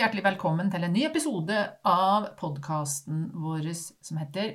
Hjertelig 0.00 0.22
velkommen 0.24 0.70
til 0.72 0.84
en 0.86 0.94
ny 0.96 1.02
episode 1.04 1.56
av 1.84 2.30
podkasten 2.38 3.26
vår 3.36 3.66
som 3.76 4.16
heter 4.16 4.54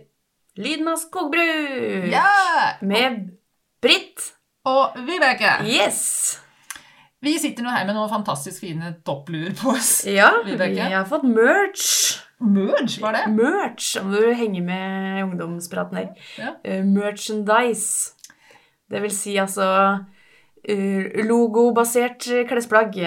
Lyden 0.57 0.87
av 0.89 0.97
skogbruk! 0.97 2.07
Ja! 2.09 2.79
Med 2.81 3.35
Britt. 3.83 4.31
Og 4.65 4.95
Vibeke. 5.05 5.59
Yes! 5.69 6.39
Vi 7.21 7.35
sitter 7.37 7.61
nå 7.61 7.69
her 7.75 7.85
med 7.85 7.93
noen 7.93 8.09
fantastisk 8.09 8.63
fine 8.63 8.95
toppluer 9.05 9.53
på 9.59 9.75
oss. 9.75 9.91
Ja, 10.09 10.31
Vibeke. 10.47 10.79
vi 10.79 10.97
har 10.97 11.05
fått 11.05 11.27
merch. 11.29 11.85
Merch, 12.41 12.97
var 13.03 13.19
det? 13.19 13.27
Merch, 13.37 13.93
om 14.01 14.09
du 14.15 14.25
henger 14.33 14.65
med 14.65 15.23
ungdomspraten 15.27 16.01
her. 16.01 16.27
Ja. 16.41 16.55
Eh, 16.65 16.81
merchandise. 16.81 18.15
Det 18.89 19.05
vil 19.05 19.13
si 19.13 19.37
altså 19.37 19.69
eh, 20.65 21.21
logobasert 21.29 22.31
klesplagg. 22.49 22.97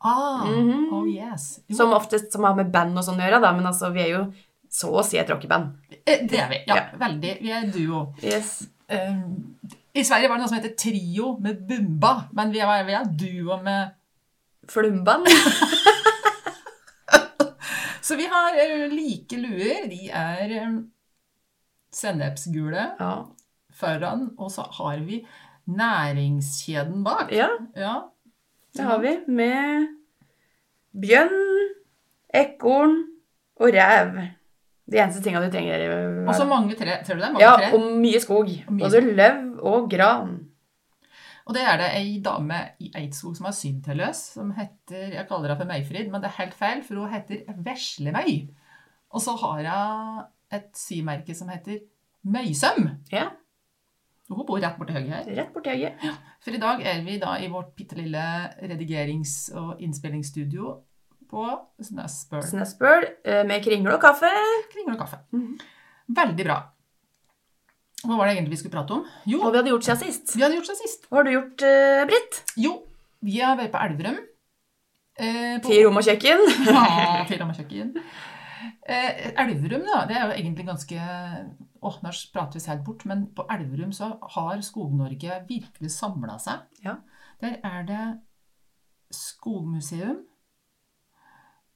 Ah, 0.00 0.44
Mhm. 0.44 0.92
oh 0.94 1.06
yes. 1.08 1.60
Jo, 1.68 1.76
Som 1.76 1.92
oftest 1.92 2.32
som 2.32 2.44
har 2.44 2.54
med 2.54 2.70
band 2.72 2.96
og 2.98 3.04
sånn 3.04 3.18
å 3.18 3.24
gjøre, 3.26 3.40
da. 3.42 3.52
Men 3.52 3.66
altså, 3.66 3.90
vi 3.92 4.00
er 4.02 4.08
jo 4.18 4.32
så 4.70 4.92
å 4.92 5.02
si 5.04 5.18
et 5.18 5.28
rockeband. 5.28 5.72
eh, 6.06 6.26
det 6.26 6.38
er 6.38 6.48
vi. 6.48 6.58
Ja, 6.66 6.74
Ja. 6.76 6.84
veldig. 6.98 7.38
Vi 7.42 7.50
er 7.50 7.66
duo. 7.72 8.14
Yes. 8.22 8.66
Um, 8.90 9.56
I 9.94 10.02
Sverige 10.04 10.28
var 10.28 10.36
det 10.38 10.42
noe 10.44 10.48
som 10.48 10.58
heter 10.58 10.76
trio 10.76 11.36
med 11.40 11.66
Bumba, 11.68 12.28
men 12.32 12.52
vi 12.52 12.60
er, 12.60 12.84
vi 12.84 12.92
er 12.92 13.04
duo 13.04 13.56
med 13.62 13.90
Flumban. 14.68 15.24
Så 18.00 18.16
vi 18.16 18.26
har 18.26 18.54
eh, 18.56 18.88
like 18.92 19.36
luer. 19.36 19.88
De 19.90 20.08
er 20.10 20.52
eh, 20.62 20.78
sennepsgule 21.92 22.86
Ja. 23.00 23.26
foran, 23.74 24.30
og 24.38 24.50
så 24.50 24.62
har 24.78 24.98
vi 25.04 25.26
næringskjeden 25.68 27.02
bak. 27.04 27.32
ja, 27.32 27.48
Ja. 27.76 27.94
Det 28.76 28.84
har 28.84 28.98
vi. 29.02 29.12
Med 29.28 29.88
bjørn, 30.98 31.32
ekorn 32.34 32.96
og 33.60 33.72
rev. 33.74 34.12
De 34.88 34.96
eneste 35.02 35.22
tinga 35.24 35.40
du 35.44 35.50
trenger. 35.52 35.74
er- 35.84 36.28
Og 36.28 36.34
så 36.34 36.46
mange 36.48 36.74
tre. 36.74 37.04
Ser 37.04 37.14
du 37.14 37.20
det? 37.20 37.32
Mange 37.32 37.40
Ja, 37.44 37.56
tre. 37.56 37.72
og 37.74 37.80
mye 38.00 38.20
skog. 38.20 38.48
Og 38.68 38.78
Både 38.78 39.00
løv 39.00 39.58
og 39.62 39.90
gran. 39.90 40.38
Og 41.46 41.54
det 41.54 41.62
er 41.62 41.76
det 41.78 41.90
ei 41.96 42.20
dame 42.24 42.58
i 42.80 42.90
Eidskog 42.94 43.34
som 43.36 43.44
har 43.46 43.52
syntelløs, 43.52 44.16
som 44.34 44.50
heter 44.52 45.12
Jeg 45.14 45.26
kaller 45.28 45.48
henne 45.48 45.56
for 45.56 45.64
Møyfrid, 45.64 46.10
men 46.10 46.20
det 46.20 46.28
er 46.28 46.42
helt 46.42 46.54
feil, 46.54 46.82
for 46.84 46.94
hun 46.94 47.08
heter 47.08 47.44
Veslemøy. 47.64 48.48
Og 49.10 49.20
så 49.20 49.34
har 49.36 49.56
hun 49.56 50.24
et 50.52 50.70
symerke 50.76 51.34
som 51.34 51.48
heter 51.48 51.78
Møysøm. 52.26 52.98
Ja, 53.12 53.28
hun 54.36 54.46
bor 54.46 54.60
rett 54.60 54.76
borti 54.78 54.92
høyre 54.92 55.08
her. 55.22 55.24
rett 55.36 55.52
borti 55.54 55.70
øyet. 55.72 56.02
For 56.44 56.50
i 56.52 56.58
dag 56.60 56.82
er 56.84 57.02
vi 57.06 57.18
da 57.18 57.36
i 57.40 57.48
vårt 57.48 57.74
bitte 57.76 57.96
lille 57.96 58.24
redigerings- 58.62 59.48
og 59.56 59.80
innspillingsstudio 59.80 60.74
på 61.30 61.44
Snøsbøl. 61.84 62.42
Snøspøl 62.42 63.06
eh, 63.24 63.44
med 63.48 63.62
kringle 63.64 63.94
og 63.94 64.00
kaffe. 64.00 64.30
Kringle 64.72 64.94
og 64.96 65.00
kaffe. 65.04 65.18
Mhm. 65.32 65.58
Veldig 66.08 66.44
bra. 66.48 66.58
Hva 68.04 68.16
var 68.16 68.28
det 68.28 68.36
egentlig 68.36 68.54
vi 68.54 68.56
skulle 68.62 68.72
prate 68.76 68.94
om? 68.94 69.04
Jo, 69.26 69.40
Og 69.42 69.52
vi 69.52 69.58
hadde 69.58 69.70
gjort 69.72 69.84
siden 69.88 69.98
sist. 70.12 70.36
vi 70.36 70.42
hadde 70.44 70.54
gjort 70.54 70.68
siden 70.70 70.82
sist. 70.86 71.08
Hva 71.10 71.16
har 71.18 71.24
du 71.26 71.30
gjort, 71.34 71.62
uh, 71.66 72.06
Britt? 72.06 72.42
Jo, 72.56 72.72
vi 73.26 73.38
har 73.42 73.56
vært 73.58 73.72
på 73.72 73.80
Elverum. 73.88 74.18
Eh, 75.18 75.58
på- 75.58 75.66
Til 75.72 75.84
rom 75.88 75.96
og 75.98 76.04
kjøkken. 76.06 76.44
Ja, 76.68 77.24
til 77.28 77.40
rom 77.40 77.50
og 77.50 77.56
kjøkken. 77.58 77.90
Eh, 78.88 79.32
Elverum, 79.38 79.84
da, 79.86 80.04
det 80.08 80.16
er 80.16 80.26
jo 80.28 80.36
egentlig 80.38 80.66
ganske 80.66 80.98
Åh, 81.80 81.98
nå 82.02 82.10
prater 82.34 82.56
vi 82.56 82.58
oss 82.58 82.66
helt 82.66 82.82
bort, 82.84 83.04
men 83.06 83.26
på 83.36 83.44
Elverum 83.54 83.92
så 83.94 84.08
har 84.34 84.58
Skog-Norge 84.66 85.44
virkelig 85.48 85.90
samla 85.94 86.34
seg. 86.42 86.64
Ja. 86.82 86.96
Der 87.40 87.60
er 87.62 87.84
det 87.86 88.00
skogmuseum. 89.14 90.24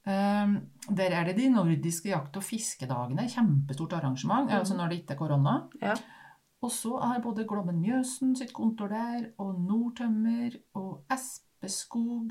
Eh, 0.06 0.56
der 0.90 1.14
er 1.14 1.24
det 1.30 1.36
de 1.38 1.48
nordiske 1.54 2.10
jakt- 2.10 2.36
og 2.36 2.42
fiskedagene. 2.42 3.28
Kjempestort 3.30 3.92
arrangement, 4.00 4.50
Mm. 4.50 4.58
altså 4.58 4.74
når 4.76 4.88
det 4.88 4.98
ikke 5.02 5.14
er 5.14 5.18
korona. 5.18 5.68
Ja. 5.80 5.94
Og 6.62 6.70
så 6.70 6.96
har 7.00 7.20
både 7.20 7.44
Glommen 7.46 7.80
Mjøsen 7.80 8.36
sitt 8.36 8.52
kontor 8.52 8.88
der, 8.88 9.30
og 9.38 9.54
Nordtømmer 9.60 10.50
og 10.74 11.04
Espeskog, 11.10 12.30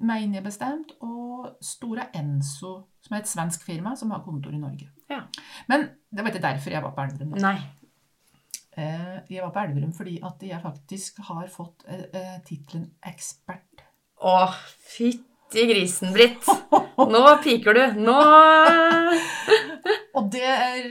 mener 0.00 0.38
jeg 0.40 0.44
bestemt, 0.46 0.92
og 1.04 1.56
Stora 1.64 2.08
Enso, 2.16 2.72
som 3.04 3.16
er 3.16 3.22
et 3.22 3.28
svensk 3.30 3.62
firma 3.66 3.94
som 3.96 4.10
har 4.14 4.22
kontor 4.24 4.54
i 4.56 4.60
Norge. 4.60 4.88
Ja. 5.10 5.22
Men 5.68 5.88
det 6.10 6.22
var 6.24 6.30
ikke 6.32 6.42
derfor 6.44 6.70
jeg 6.74 6.82
var 6.84 6.92
på 6.96 7.04
Elverum. 7.06 7.34
da. 7.36 7.52
Nei. 7.52 7.60
Eh, 8.76 9.16
Jeg 9.28 9.42
var 9.42 9.50
på 9.54 9.62
Elverum 9.64 9.92
fordi 9.92 10.18
at 10.22 10.42
jeg 10.46 10.60
faktisk 10.62 11.18
har 11.26 11.48
fått 11.50 11.82
eh, 11.88 12.04
eh, 12.14 12.36
tittelen 12.46 12.86
ekspert. 13.06 13.82
Å, 14.22 14.36
fytti 14.94 15.64
grisen, 15.72 16.12
Britt. 16.14 16.46
Nå 17.00 17.22
piker 17.42 17.74
du. 17.74 17.82
Nå 18.04 18.14
Og 20.16 20.28
det 20.32 20.44
er 20.46 20.86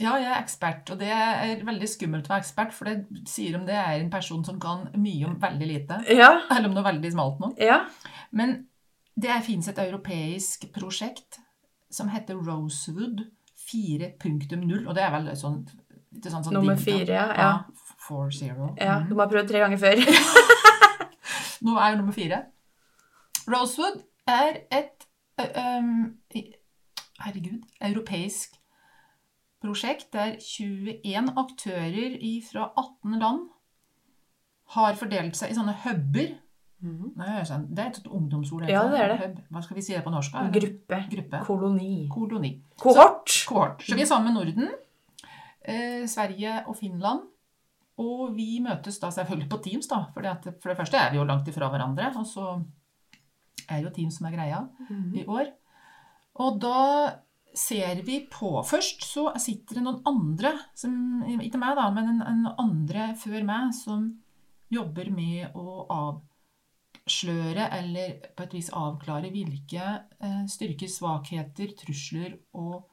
Ja, 0.00 0.16
jeg 0.18 0.26
er 0.32 0.40
ekspert, 0.42 0.90
og 0.90 0.98
det 0.98 1.08
er 1.14 1.60
veldig 1.64 1.86
skummelt 1.88 2.26
å 2.26 2.32
være 2.34 2.42
ekspert, 2.42 2.72
for 2.74 2.88
det 2.90 3.28
sier 3.30 3.54
om 3.58 3.66
det 3.68 3.76
er 3.78 4.00
en 4.00 4.10
person 4.10 4.42
som 4.44 4.56
kan 4.60 4.88
mye 4.98 5.26
om 5.28 5.36
veldig 5.42 5.68
lite, 5.70 6.00
Ja. 6.10 6.32
eller 6.50 6.68
om 6.68 6.74
noe 6.74 6.82
veldig 6.86 7.12
smalt 7.12 7.38
noe. 7.40 7.54
Ja. 7.62 7.84
Men 8.32 8.66
det 9.14 9.36
finnes 9.46 9.68
et 9.70 9.78
europeisk 9.78 10.66
prosjekt 10.74 11.38
som 11.94 12.08
heter 12.10 12.34
Rosewood 12.34 13.22
4.0, 13.70 14.86
og 14.88 14.94
det 14.96 15.02
er 15.04 15.10
vel 15.14 15.30
sånn, 15.38 15.60
litt 16.12 16.26
sånn, 16.26 16.42
sånn 16.44 16.54
Nummer 16.58 16.76
fire, 16.76 17.06
ja. 17.14 17.28
ja. 17.38 17.52
4.0. 18.08 18.74
ja. 18.80 18.98
Mhm. 18.98 19.08
Du 19.08 19.14
må 19.14 19.22
ha 19.22 19.28
prøvd 19.30 19.48
tre 19.52 19.62
ganger 19.62 19.78
før. 19.78 20.02
Nå 21.64 21.78
er 21.80 21.94
jo 21.94 22.00
nummer 22.02 22.12
fire. 22.12 22.42
Rosewood 23.48 24.02
er 24.28 24.58
et 24.74 25.06
øhm, 25.40 26.18
herregud, 27.24 27.62
europeisk 27.80 28.58
prosjekt 29.64 30.10
der 30.12 30.36
21 30.38 31.32
aktører 31.40 32.16
fra 32.50 32.68
18 32.76 33.18
land 33.20 33.44
har 34.76 34.96
fordelt 35.00 35.36
seg 35.38 35.52
i 35.52 35.56
sånne 35.56 35.74
huber. 35.84 36.34
Mm 36.84 36.96
-hmm. 37.16 37.74
Det 37.74 37.78
er 37.84 37.90
et 37.90 38.06
ungdomsord. 38.06 38.68
Ja, 38.68 38.82
det 38.88 39.00
er 39.00 39.16
det. 39.16 39.44
Hva 39.50 39.62
skal 39.62 39.76
vi 39.76 39.82
si 39.82 39.92
det 39.94 40.04
på 40.04 40.10
norsk? 40.10 40.32
Gruppe. 40.32 41.04
Gruppe. 41.10 41.40
Koloni. 41.44 42.08
Koloni. 42.10 42.62
Kohort. 42.78 43.44
Kohort. 43.48 43.82
Så 43.82 43.94
vi 43.94 44.00
er 44.02 44.06
sammen 44.06 44.34
med 44.34 44.44
Norden, 44.44 44.68
eh, 45.64 46.06
Sverige 46.06 46.66
og 46.66 46.76
Finland. 46.76 47.20
Og 47.96 48.34
vi 48.36 48.60
møtes 48.60 48.98
da 48.98 49.10
selvfølgelig 49.10 49.50
på 49.50 49.56
Teams, 49.62 49.86
da. 49.86 50.04
For 50.14 50.20
det, 50.20 50.54
for 50.62 50.68
det 50.68 50.76
første 50.76 50.96
er 50.96 51.10
vi 51.10 51.16
jo 51.16 51.24
langt 51.24 51.48
ifra 51.48 51.68
hverandre. 51.68 52.12
Og 52.18 52.26
så 52.26 52.62
er 53.68 53.78
jo 53.82 53.90
Teams 53.90 54.16
som 54.16 54.26
er 54.26 54.30
greia 54.36 54.60
Mhm. 54.90 55.14
i 55.14 55.24
år. 55.24 55.46
Og 56.34 56.60
da 56.60 57.10
ser 57.54 58.00
vi 58.02 58.20
på 58.30 58.48
Først 58.66 59.04
så 59.06 59.28
sitter 59.38 59.78
det 59.78 59.84
noen 59.86 60.00
andre, 60.10 60.50
som, 60.74 60.94
ikke 61.40 61.60
meg 61.62 61.76
da, 61.78 61.88
men 61.94 62.08
en, 62.16 62.22
en 62.26 62.46
andre 62.58 63.12
før 63.20 63.44
meg, 63.46 63.72
som 63.76 64.08
jobber 64.74 65.10
med 65.14 65.54
å 65.54 65.84
avsløre 67.04 67.68
eller 67.78 68.16
på 68.36 68.46
et 68.46 68.54
vis 68.56 68.70
avklare 68.74 69.30
hvilke 69.34 69.82
eh, 69.84 70.40
styrker, 70.50 70.90
svakheter, 70.90 71.74
trusler 71.78 72.34
og 72.58 72.84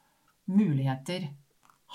muligheter 0.51 1.29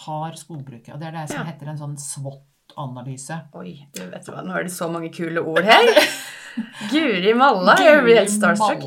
har 0.06 0.36
skogbruket. 0.36 0.94
Og 0.94 1.00
det 1.00 1.08
er 1.10 1.16
det 1.20 1.26
som 1.30 1.40
Ja. 1.42 1.50
heter 1.52 1.70
en 1.72 1.78
sånn 1.80 1.96
SWOT-analyse. 2.00 3.38
Oi, 3.56 3.76
du 3.94 4.02
vet 4.10 4.26
hva, 4.28 4.42
nå 4.44 4.56
er 4.58 4.66
det 4.66 4.72
så 4.74 4.88
mange 4.92 5.12
kule 5.14 5.40
ord 5.44 5.64
her. 5.64 5.86
Guri 6.92 7.32
malla, 7.36 7.76
jeg 7.80 8.02
blir 8.04 8.20
helt 8.22 8.32
starstruck. 8.32 8.84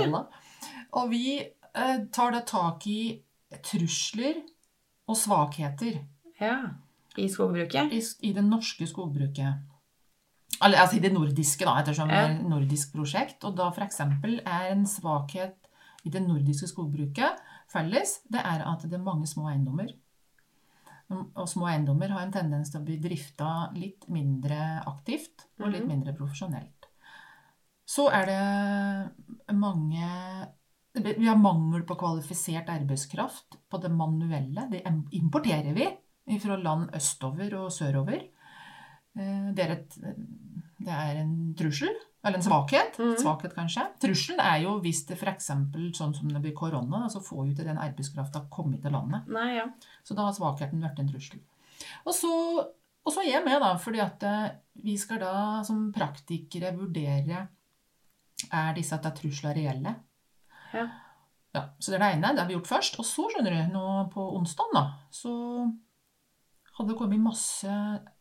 Og 0.98 1.10
vi 1.12 1.40
eh, 1.40 1.98
tar 2.12 2.32
da 2.34 2.42
tak 2.42 2.86
i 2.90 3.02
trusler 3.64 4.44
og 5.10 5.18
svakheter 5.18 6.04
Ja. 6.40 6.70
I 7.18 7.28
skogbruket. 7.28 7.92
i, 7.92 8.02
i 8.30 8.34
det 8.34 8.44
norske 8.46 8.88
skogbruket. 8.88 9.56
Altså 10.62 10.96
i 10.98 11.00
det 11.00 11.12
nordiske, 11.14 11.66
da, 11.66 11.78
ettersom 11.82 12.08
det 12.10 12.16
er 12.18 12.30
et 12.36 12.46
nordisk 12.50 12.94
prosjekt. 12.94 13.44
Og 13.44 13.56
da 13.56 13.70
f.eks. 13.72 14.00
er 14.00 14.72
en 14.72 14.86
svakhet 14.86 15.56
i 16.06 16.10
det 16.10 16.22
nordiske 16.26 16.68
skogbruket 16.68 17.40
felles, 17.72 18.20
det 18.32 18.40
er 18.40 18.64
at 18.68 18.82
det 18.84 18.94
er 18.94 19.04
mange 19.04 19.28
små 19.28 19.50
eiendommer. 19.50 19.92
Og 21.10 21.48
små 21.50 21.68
eiendommer 21.68 22.10
har 22.14 22.22
en 22.28 22.32
tendens 22.32 22.70
til 22.70 22.80
å 22.82 22.86
bli 22.86 22.98
drifta 23.02 23.72
litt 23.76 24.08
mindre 24.10 24.84
aktivt 24.88 25.48
og 25.60 25.72
litt 25.72 25.82
Mhm. 25.84 25.88
mindre 25.90 26.14
profesjonelt. 26.14 26.86
Så 27.86 28.08
er 28.14 28.26
det 28.26 29.56
mange 29.56 30.48
Vi 31.04 31.28
har 31.28 31.40
mangel 31.40 31.84
på 31.88 31.96
kvalifisert 32.00 32.70
arbeidskraft 32.72 33.58
på 33.70 33.80
det 33.82 33.92
manuelle. 33.94 34.68
Det 34.72 34.84
importerer 35.18 35.74
vi 35.76 35.88
fra 36.40 36.58
land 36.60 36.92
østover 36.96 37.56
og 37.62 37.72
sørover. 37.74 38.22
Eh, 39.18 39.50
Det 39.56 39.66
er, 39.66 39.72
et, 39.78 39.98
det 40.80 40.94
er 40.94 41.22
en 41.24 41.54
trussel, 41.58 41.96
eller 42.24 42.38
en 42.38 42.46
svakhet. 42.46 43.00
Mm. 43.00 43.16
Svakhet, 43.22 43.56
kanskje. 43.56 43.86
Trusselen 44.04 44.42
er 44.44 44.64
jo 44.66 44.80
hvis 44.84 45.06
det 45.10 45.18
f.eks. 45.18 45.52
sånn 45.98 46.16
som 46.16 46.34
det 46.34 46.42
blir 46.44 46.56
korona, 46.58 47.08
så 47.10 47.22
får 47.24 47.46
jo 47.46 47.54
ikke 47.54 47.70
den 47.70 47.82
arbeidskrafta 47.82 48.46
kommet 48.52 48.84
til 48.84 48.94
landet. 48.96 49.30
Nei, 49.32 49.56
ja. 49.58 49.70
Så 50.04 50.18
da 50.18 50.28
har 50.28 50.36
svakheten 50.38 50.84
vært 50.84 51.00
en 51.02 51.10
trussel. 51.12 51.40
Og 52.06 52.14
så, 52.14 52.34
og 52.60 53.14
så 53.14 53.24
er 53.24 53.32
jeg 53.34 53.46
med, 53.48 53.60
da, 53.64 53.74
fordi 53.80 54.04
at 54.04 54.28
eh, 54.28 54.52
vi 54.84 54.98
skal 55.00 55.24
da 55.24 55.34
som 55.68 55.90
praktikere 55.96 56.76
vurdere 56.76 57.48
er 58.50 58.76
disse 58.78 58.96
at 58.96 59.04
det 59.04 59.12
er 59.12 59.18
trusler 59.18 59.58
reelle. 59.58 59.96
Ja. 60.74 60.88
Ja, 61.56 61.64
så 61.82 61.92
det 61.92 61.98
er 61.98 62.04
det 62.04 62.10
ene. 62.20 62.34
Det 62.36 62.44
har 62.44 62.48
vi 62.50 62.54
gjort 62.58 62.70
først. 62.70 63.00
Og 63.02 63.06
så, 63.10 63.26
skjønner 63.34 63.56
du, 63.56 63.74
nå 63.74 63.86
på 64.14 64.26
onsdag, 64.38 64.70
da, 64.76 64.84
så 65.10 65.32
hadde 66.78 66.92
det 66.92 66.98
kommet 67.00 67.24
masse 67.24 67.76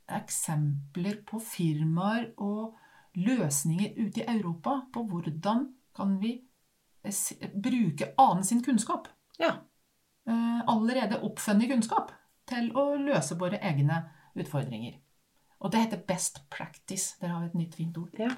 eksempler 0.09 1.19
på 1.29 1.41
firmaer 1.45 2.31
og 2.41 2.79
løsninger 3.19 3.99
ute 3.99 4.23
i 4.23 4.29
Europa 4.39 4.79
på 4.95 5.03
hvordan 5.11 5.67
kan 5.97 6.15
vi 6.23 6.39
eh, 7.05 7.51
bruke 7.53 8.13
annen 8.21 8.47
sin 8.47 8.63
kunnskap 8.65 9.09
Ja. 9.41 9.51
eh, 10.29 10.61
allerede 10.67 11.21
oppfunnet 11.27 11.69
kunnskap 11.69 12.15
til 12.49 12.71
å 12.73 12.95
løse 12.97 13.37
våre 13.37 13.61
egne 13.61 14.07
utfordringer. 14.39 14.97
Og 15.61 15.73
det 15.75 15.83
heter 15.83 16.05
best 16.09 16.45
practice. 16.51 17.19
Der 17.21 17.35
har 17.35 17.45
et 17.45 17.55
nytt 17.59 17.75
fint 17.75 17.97
ord. 17.99 18.15
Ja. 18.19 18.31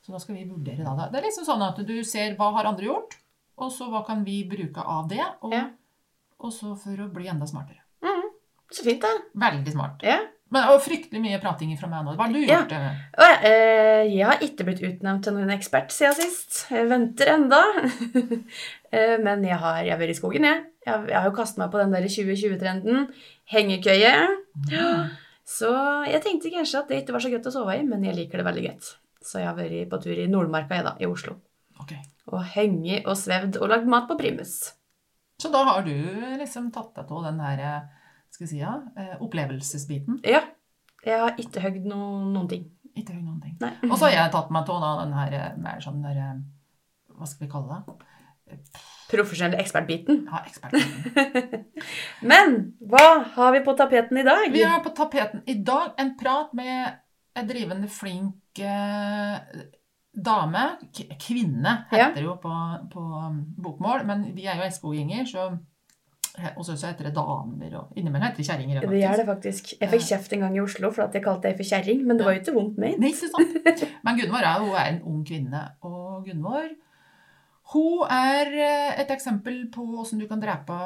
Så 0.00 0.14
da 0.14 0.20
skal 0.22 0.38
vi 0.38 0.46
vurdere 0.48 0.86
da. 0.86 1.08
Det 1.10 1.18
er 1.20 1.26
liksom 1.26 1.44
sånn 1.44 1.64
at 1.66 1.80
du 1.84 1.96
ser 2.06 2.36
hva 2.38 2.52
har 2.54 2.70
andre 2.70 2.86
gjort, 2.86 3.17
og 3.58 3.70
så 3.74 3.88
hva 3.90 4.04
kan 4.06 4.24
vi 4.24 4.42
bruke 4.48 4.84
av 4.84 5.08
det, 5.10 5.24
og, 5.42 5.52
Ja. 5.52 5.64
og 6.40 6.52
så 6.52 6.76
for 6.78 6.96
å 7.04 7.12
bli 7.12 7.26
enda 7.28 7.46
smartere. 7.46 7.80
Mm. 8.02 8.28
Så 8.70 8.84
fint, 8.84 9.00
da. 9.00 9.08
Veldig 9.34 9.72
smart. 9.72 10.02
Ja. 10.02 10.18
Men 10.50 10.64
og 10.72 10.80
fryktelig 10.80 11.20
mye 11.20 11.38
prating 11.42 11.74
fra 11.76 11.88
meg 11.92 12.04
nå. 12.06 12.14
Hva 12.16 12.24
har 12.26 12.32
du 12.32 12.38
Ja. 12.40 12.60
gjort? 12.62 12.72
eh? 12.72 12.94
Og, 13.18 13.44
eh, 13.44 14.04
jeg 14.16 14.24
har 14.24 14.38
ikke 14.38 14.64
blitt 14.64 14.80
utnevnt 14.80 15.22
til 15.24 15.32
noen 15.34 15.50
ekspert 15.52 15.90
siden 15.92 16.14
sist. 16.14 16.66
Jeg 16.70 16.88
venter 16.88 17.26
enda. 17.34 17.60
Eh, 18.90 19.18
Men 19.20 19.42
jeg 19.44 19.56
har, 19.60 19.82
jeg 19.84 19.98
vært 20.00 20.08
i 20.14 20.16
skogen, 20.16 20.44
jeg. 20.48 20.64
Jeg 20.86 20.94
har, 20.94 21.02
jeg 21.06 21.14
har 21.20 21.24
jo 21.28 21.36
kastet 21.36 21.58
meg 21.58 21.70
på 21.70 21.76
den 21.82 21.90
der 21.92 22.06
2020-trenden. 22.08 23.10
Hengekøye. 23.52 24.12
Mm. 24.70 25.10
Så 25.44 25.68
jeg 26.08 26.22
tenkte 26.24 26.50
kanskje 26.54 26.78
at 26.80 26.88
det 26.88 27.02
ikke 27.02 27.12
var 27.12 27.20
så 27.20 27.30
godt 27.30 27.48
å 27.50 27.52
sove 27.52 27.76
i, 27.78 27.82
men 27.84 28.02
jeg 28.04 28.16
liker 28.16 28.38
det 28.40 28.46
veldig 28.46 28.64
godt. 28.70 28.88
Så 29.20 29.40
jeg 29.42 29.46
har 29.50 29.56
vært 29.58 29.90
på 29.90 30.00
tur 30.02 30.16
i 30.16 30.26
Nordmarka 30.26 30.78
jeg 30.78 30.84
da, 30.88 30.94
i 31.00 31.04
Oslo. 31.08 31.36
Ok. 31.80 31.92
Og 32.28 32.42
hengt 32.54 33.06
og 33.08 33.16
svevd 33.16 33.56
og 33.60 33.70
lagd 33.72 33.88
mat 33.88 34.08
på 34.08 34.18
primus. 34.18 34.58
Så 35.38 35.50
da 35.54 35.62
har 35.64 35.86
du 35.86 35.94
liksom 36.40 36.72
tatt 36.74 36.96
deg 36.98 37.12
av 37.14 37.24
den 37.28 37.40
her 37.40 37.62
eh, 37.62 37.86
skal 38.34 38.50
si, 38.50 38.60
ja, 38.60 38.74
eh, 38.98 39.14
opplevelsesbiten. 39.24 40.20
Ja. 40.26 40.42
Jeg 41.06 41.22
har 41.22 41.38
ikke 41.40 41.62
høgd 41.62 41.86
no, 41.88 42.00
noen 42.28 42.50
ting. 42.50 42.68
Ikke 42.94 43.14
høgd 43.14 43.24
noen 43.24 43.40
ting. 43.42 43.56
Og 43.88 43.96
så 43.96 44.08
har 44.08 44.16
jeg 44.16 44.34
tatt 44.34 44.52
meg 44.54 44.70
av 44.74 45.02
den 45.04 45.16
her 45.16 45.36
eh, 45.38 45.50
mer 45.62 45.82
sånn 45.82 46.02
der 46.04 46.20
eh, 46.22 46.38
Hva 47.18 47.28
skal 47.28 47.46
vi 47.46 47.52
kalle 47.52 47.78
det? 47.78 47.98
Profesjonelle 49.08 49.60
ekspertbiten. 49.62 50.24
Ja, 50.28 50.42
ekspertbiten. 50.48 51.66
Men 52.30 52.58
hva 52.90 53.06
har 53.36 53.54
vi 53.54 53.62
på 53.64 53.74
tapeten 53.78 54.20
i 54.20 54.26
dag? 54.26 54.48
Vi 54.52 54.64
har 54.64 54.82
på 54.84 54.92
tapeten 54.96 55.44
i 55.46 55.58
dag 55.64 55.98
en 56.00 56.14
prat 56.18 56.52
med 56.56 56.98
en 57.38 57.48
drivende 57.48 57.88
flink 57.92 58.58
eh, 58.58 59.38
dame. 60.24 60.64
Kvinne 61.20 61.74
heter 61.92 62.20
det 62.20 62.26
jo 62.26 62.36
på, 62.42 62.52
på 62.92 63.02
um, 63.02 63.42
bokmål, 63.58 64.06
men 64.08 64.28
vi 64.36 64.46
er 64.48 64.60
jo 64.60 64.68
Eskog-gjenger, 64.68 65.26
så 65.28 65.50
og 66.54 66.62
så 66.62 66.76
heter 66.78 67.08
det 67.08 67.14
damer, 67.16 67.72
og 67.80 67.96
innimellom 67.98 68.28
heter 68.28 68.38
det 68.38 68.46
kjerringer. 68.46 68.84
Det 68.86 69.00
gjør 69.00 69.16
det 69.18 69.24
faktisk. 69.26 69.72
Jeg 69.80 69.90
fikk 69.90 70.04
kjeft 70.06 70.34
en 70.36 70.44
gang 70.44 70.58
i 70.58 70.60
Oslo 70.62 70.90
for 70.94 71.08
at 71.08 71.16
jeg 71.16 71.24
kalte 71.24 71.48
deg 71.48 71.56
for 71.58 71.66
kjerring, 71.66 72.04
men 72.06 72.18
det 72.18 72.26
var 72.26 72.36
jo 72.36 72.42
ikke 72.44 72.54
vondt 72.54 72.78
ment. 72.78 73.00
Nei, 73.02 73.10
ikke 73.10 73.30
sant? 73.32 73.82
Men 74.06 74.20
Gunvor 74.20 74.46
er, 74.46 74.60
hun 74.62 74.76
er 74.76 74.92
en 74.92 75.00
ung 75.10 75.24
kvinne, 75.26 75.64
og 75.82 76.28
Gunvor 76.28 76.68
hun 77.74 78.06
er 78.08 78.48
eh, 78.54 79.00
et 79.02 79.10
eksempel 79.12 79.66
på 79.72 79.84
hvordan 79.84 80.22
du 80.22 80.28
kan 80.30 80.40
drepe 80.40 80.78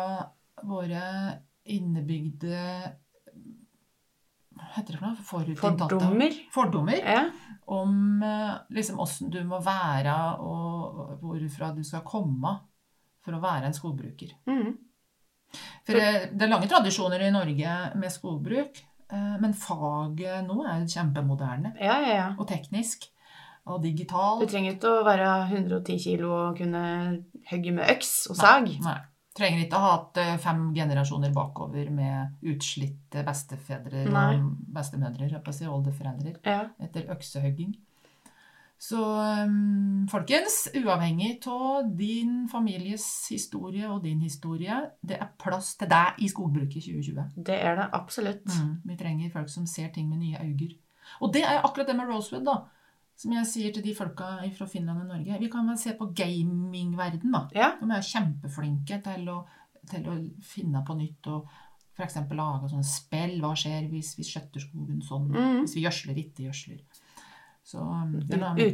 våre 0.66 1.02
innebygde 1.70 2.62
Hva 4.56 4.70
heter 4.74 4.96
det 4.96 5.02
for 5.28 5.46
noe? 5.46 5.58
Fordommer. 5.60 6.38
Fordommer 6.54 6.98
Ja. 6.98 7.28
Om 7.72 8.22
eh, 8.26 8.54
liksom 8.76 9.00
åssen 9.02 9.30
du 9.32 9.40
må 9.48 9.60
være, 9.64 10.14
og 10.44 11.18
hvorfra 11.22 11.72
du 11.76 11.82
skal 11.86 12.04
komme 12.06 12.56
for 13.22 13.36
å 13.36 13.42
være 13.42 13.70
en 13.70 13.76
skogbruker. 13.76 14.34
Mm. 14.50 14.72
For 15.86 15.98
det 15.98 16.46
er 16.46 16.50
lange 16.50 16.68
tradisjoner 16.70 17.26
i 17.26 17.32
Norge 17.34 17.78
med 18.00 18.12
skogbruk, 18.12 18.82
eh, 19.12 19.34
men 19.42 19.56
faget 19.56 20.46
nå 20.46 20.62
er 20.64 20.86
kjempemoderne 20.88 21.74
ja, 21.78 21.98
ja, 22.00 22.14
ja. 22.16 22.28
og 22.36 22.48
teknisk 22.50 23.08
og 23.68 23.82
digital. 23.84 24.40
Du 24.42 24.50
trenger 24.50 24.76
ikke 24.76 24.90
å 24.90 25.06
være 25.06 25.30
110 25.52 26.02
kilo 26.02 26.32
og 26.34 26.58
kunne 26.58 26.84
hogge 27.50 27.74
med 27.76 27.90
øks 27.94 28.14
og 28.32 28.38
sag. 28.40 28.68
Nei, 28.68 28.80
Nei. 28.82 28.98
Trenger 29.32 29.62
ikke 29.64 29.78
ha 29.80 29.92
hatt 29.94 30.18
eh, 30.20 30.34
fem 30.42 30.66
generasjoner 30.76 31.32
bakover 31.32 31.88
med 31.90 32.42
utslitte 32.52 33.22
bestefedre 33.24 34.04
Nei. 34.10 34.26
og 34.36 34.50
bestemødre, 34.76 35.30
å 35.40 35.54
si, 35.56 35.64
oldeforeldre, 35.66 36.34
Ja. 36.44 36.66
etter 36.80 37.08
øksehogging. 37.14 37.72
Så 38.82 38.98
um, 38.98 40.08
folkens, 40.10 40.64
uavhengig 40.74 41.36
av 41.46 41.86
din 41.94 42.48
families 42.50 43.04
historie 43.30 43.86
og 43.86 44.02
din 44.02 44.18
historie, 44.24 44.74
det 45.06 45.20
er 45.22 45.30
plass 45.38 45.76
til 45.78 45.86
deg 45.92 46.18
i 46.18 46.30
skogbruket 46.32 46.80
i 46.80 46.96
2020. 46.98 47.44
Det 47.46 47.60
er 47.62 47.78
det 47.78 47.86
absolutt. 47.94 48.48
Mm, 48.50 48.72
vi 48.90 48.96
trenger 48.98 49.30
folk 49.36 49.52
som 49.54 49.68
ser 49.70 49.92
ting 49.94 50.08
med 50.10 50.18
nye 50.24 50.42
øyne. 50.42 50.72
Og 51.22 51.30
det 51.32 51.44
er 51.46 51.62
akkurat 51.62 51.92
det 51.92 51.96
med 51.96 52.10
Rosewood, 52.10 52.44
da. 52.48 52.56
Som 53.22 53.34
jeg 53.36 53.46
sier 53.46 53.74
til 53.74 53.84
de 53.84 53.92
folka 53.94 54.32
fra 54.56 54.66
Finland 54.66 55.04
og 55.04 55.10
Norge. 55.12 55.36
Vi 55.38 55.48
kan 55.52 55.68
vel 55.70 55.76
se 55.78 55.92
på 55.98 56.08
gamingverden, 56.18 57.30
da. 57.34 57.44
Ja. 57.54 57.68
De 57.78 57.86
er 57.94 58.02
kjempeflinke 58.08 58.98
til 59.04 59.28
å, 59.30 59.36
til 59.90 60.08
å 60.10 60.16
finne 60.42 60.82
på 60.86 60.96
nytt 60.98 61.28
og 61.30 61.46
f.eks. 61.94 62.16
lage 62.34 62.70
sånne 62.72 62.88
spill. 62.88 63.36
Hva 63.44 63.52
skjer 63.58 63.86
hvis 63.92 64.16
vi 64.18 64.26
skjøtter 64.26 64.64
skogen 64.64 64.98
sånn? 65.06 65.28
Mm. 65.30 65.60
Hvis 65.62 65.76
vi 65.78 65.84
gjødsler, 65.86 66.18
ikke 66.24 66.48
gjødsler. 66.48 66.82
Så 67.62 67.78
er 67.78 68.10
noe- 68.10 68.66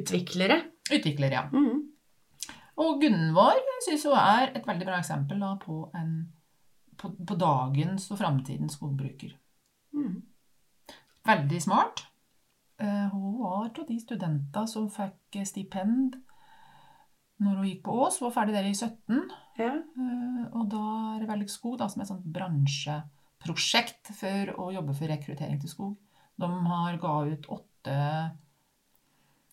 Utviklere. 0.89 1.35
Ja. 1.43 1.45
Mm. 1.53 1.83
Og 2.79 3.03
Gunvor 3.03 3.59
syns 3.85 4.07
hun 4.09 4.17
er 4.17 4.53
et 4.57 4.65
veldig 4.65 4.87
bra 4.89 5.01
eksempel 5.03 5.41
da, 5.43 5.53
på, 5.61 5.83
en, 5.99 6.15
på, 6.97 7.11
på 7.27 7.37
dagens 7.37 8.09
og 8.15 8.21
framtidens 8.23 8.79
skogbruker. 8.79 9.35
Mm. 9.99 10.23
Veldig 11.29 11.61
smart. 11.61 12.07
Eh, 12.79 13.09
Hun 13.13 13.39
var 13.41 13.65
av 13.67 13.87
de 13.89 13.99
studenter 14.01 14.67
som 14.71 14.89
fikk 14.91 15.39
stipend 15.47 16.15
når 17.41 17.57
hun 17.57 17.67
gikk 17.69 17.83
på 17.87 17.95
Ås. 18.05 18.19
Hun 18.21 18.29
var 18.31 18.37
ferdig 18.41 18.55
der 18.55 18.69
i 18.69 18.75
17. 18.75 19.31
Ja. 19.59 19.73
eh, 19.75 20.45
Og 20.55 20.69
da 20.71 20.83
er 21.17 21.21
det 21.21 21.29
veldig 21.29 21.49
skog 21.51 21.79
da, 21.79 21.89
som 21.89 22.01
er 22.01 22.05
et 22.05 22.09
sånt 22.13 22.27
bransjeprosjekt 22.35 24.13
for 24.15 24.53
å 24.59 24.73
jobbe 24.75 24.95
for 24.95 25.07
rekruttering 25.11 25.61
til 25.61 25.69
skog. 25.71 25.97
De 26.39 26.47
har 26.47 26.97
ga 27.03 27.15
ut 27.33 27.47
åtte 27.51 27.99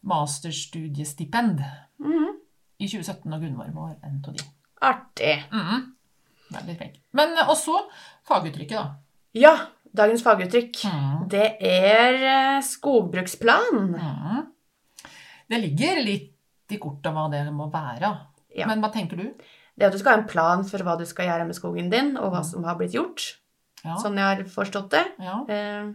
masterstudiestipend 0.05 1.59
Mhm. 1.99 2.37
i 2.79 2.87
2017, 2.87 3.33
og 3.33 3.41
Gunvor 3.41 3.71
var 3.73 3.95
en 4.03 4.23
av 4.27 4.33
de. 4.33 4.43
Artig. 4.81 5.43
Mhm. 5.51 5.91
Veldig 6.51 6.77
flink. 6.77 6.99
Men 7.13 7.29
eh, 7.37 7.47
også 7.49 7.89
faguttrykket, 8.27 8.69
da. 8.77 8.95
Ja, 9.33 9.55
dagens 9.95 10.23
faguttrykk. 10.25 10.81
mm. 10.85 11.27
Det 11.31 11.45
er 11.65 12.17
eh, 12.31 12.61
skogbruksplan. 12.65 13.95
Mm. 13.95 14.45
Det 15.49 15.59
ligger 15.61 16.01
litt 16.03 16.31
i 16.73 16.79
kortet 16.81 17.13
hva 17.13 17.27
det 17.31 17.43
må 17.53 17.67
være. 17.73 18.09
Ja. 18.55 18.67
Men 18.69 18.81
hva 18.81 18.89
tenker 18.93 19.19
du? 19.19 19.27
Det 19.75 19.85
at 19.89 19.93
du 19.93 19.99
skal 19.99 20.15
ha 20.15 20.21
en 20.23 20.29
plan 20.29 20.63
for 20.65 20.79
hva 20.87 20.95
du 20.97 21.03
skal 21.05 21.27
gjøre 21.27 21.45
med 21.49 21.57
skogen 21.57 21.89
din, 21.91 22.13
og 22.17 22.31
hva 22.33 22.41
som 22.47 22.63
har 22.63 22.77
blitt 22.79 22.95
gjort. 22.95 23.25
Ja. 23.83 23.97
Sånn 24.01 24.15
jeg 24.17 24.25
har 24.25 24.43
forstått 24.49 24.91
det. 24.95 25.05
ja. 25.21 25.39
Eh, 25.49 25.93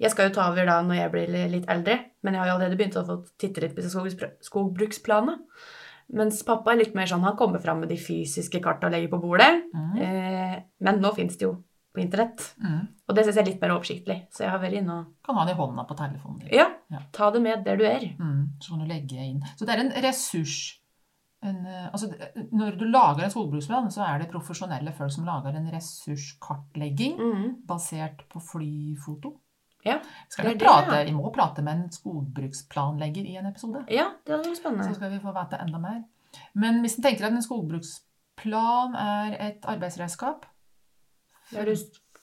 Jeg 0.00 0.10
skal 0.12 0.28
jo 0.28 0.34
ta 0.34 0.44
over 0.50 0.66
da 0.66 0.76
når 0.82 0.94
jeg 0.94 1.10
blir 1.10 1.48
litt 1.50 1.64
eldre, 1.70 1.96
men 2.22 2.34
jeg 2.34 2.40
har 2.40 2.48
jo 2.48 2.54
allerede 2.54 2.76
begynt 2.78 2.96
å 2.98 3.02
få 3.06 3.16
titte 3.38 3.60
litt 3.64 3.74
på 3.74 3.82
skogbruksplanene. 4.46 5.38
Mens 6.18 6.38
pappa 6.46 6.72
er 6.72 6.78
litt 6.80 6.94
mer 6.94 7.06
sånn, 7.10 7.24
han 7.26 7.36
kommer 7.36 7.58
fram 7.60 7.80
med 7.82 7.90
de 7.92 7.96
fysiske 8.00 8.60
kartene 8.64 8.88
og 8.88 8.94
legger 8.94 9.10
på 9.12 9.20
bordet. 9.22 9.64
Mhm. 9.74 9.98
Eh, 10.00 10.62
Men 10.80 11.00
nå 11.02 11.10
finnes 11.14 11.36
det 11.36 11.46
jo 11.46 11.56
på 11.98 12.04
internett. 12.06 12.48
Mm. 12.62 12.80
Og 13.08 13.16
det 13.16 13.26
synes 13.26 13.36
jeg 13.36 13.44
er 13.44 13.50
litt 13.50 13.62
mer 13.64 13.74
oversiktlig. 13.74 14.18
Så 14.34 14.44
jeg 14.46 14.52
har 14.54 14.62
vært 14.62 14.80
inne 14.80 14.98
og 15.02 15.14
Kan 15.26 15.38
ha 15.38 15.46
det 15.48 15.56
i 15.56 15.58
hånda 15.58 15.84
på 15.88 15.98
telefonen 15.98 16.42
din. 16.44 16.52
Ja, 16.54 16.68
Ja. 16.94 17.02
ta 17.12 17.30
det 17.34 17.42
med 17.44 17.64
der 17.66 17.76
du 17.76 17.84
er. 17.84 18.04
Mm. 18.18 18.60
Så 18.62 18.72
kan 18.72 18.84
du 18.84 18.88
legge 18.88 19.24
inn. 19.24 19.42
Så 19.56 19.66
det 19.66 19.74
er 19.74 19.84
en 19.84 19.96
ressurs 20.04 20.78
en 21.46 21.66
eh, 21.66 21.86
altså, 21.92 22.08
Når 22.52 22.78
du 22.78 22.84
lager 22.90 23.24
en 23.24 23.30
skogbruksplan, 23.30 23.90
så 23.94 24.02
er 24.06 24.22
det 24.22 24.30
profesjonelle 24.32 24.92
folk 24.96 25.12
som 25.14 25.26
lager 25.28 25.54
en 25.54 25.68
ressurskartlegging 25.70 27.18
mm. 27.18 27.44
basert 27.68 28.24
på 28.32 28.42
flyfoto. 28.42 29.36
Ja, 29.86 30.00
Skal 30.28 30.50
vi, 30.50 30.58
prate, 30.58 30.90
det, 30.90 30.98
ja. 30.98 31.04
vi 31.06 31.14
må 31.14 31.30
prate 31.32 31.62
med 31.62 31.76
en 31.78 31.92
skogbruksplanlegger 31.94 33.28
i 33.30 33.36
en 33.38 33.46
episode. 33.46 33.84
Ja, 33.94 34.10
det 34.26 34.34
hadde 34.34 34.50
vært 34.50 34.84
Så 34.88 34.96
skal 34.98 35.12
vi 35.14 35.20
få 35.22 35.32
vite 35.36 35.60
enda 35.62 35.78
mer. 35.78 36.02
Men 36.58 36.82
hvis 36.82 36.98
en 36.98 37.06
tenker 37.06 37.28
at 37.28 37.36
en 37.36 37.44
skogbruksplan 37.46 38.98
er 38.98 39.36
et 39.46 39.68
arbeidsredskap 39.70 40.48
Der 41.48 41.64
du 41.64 41.72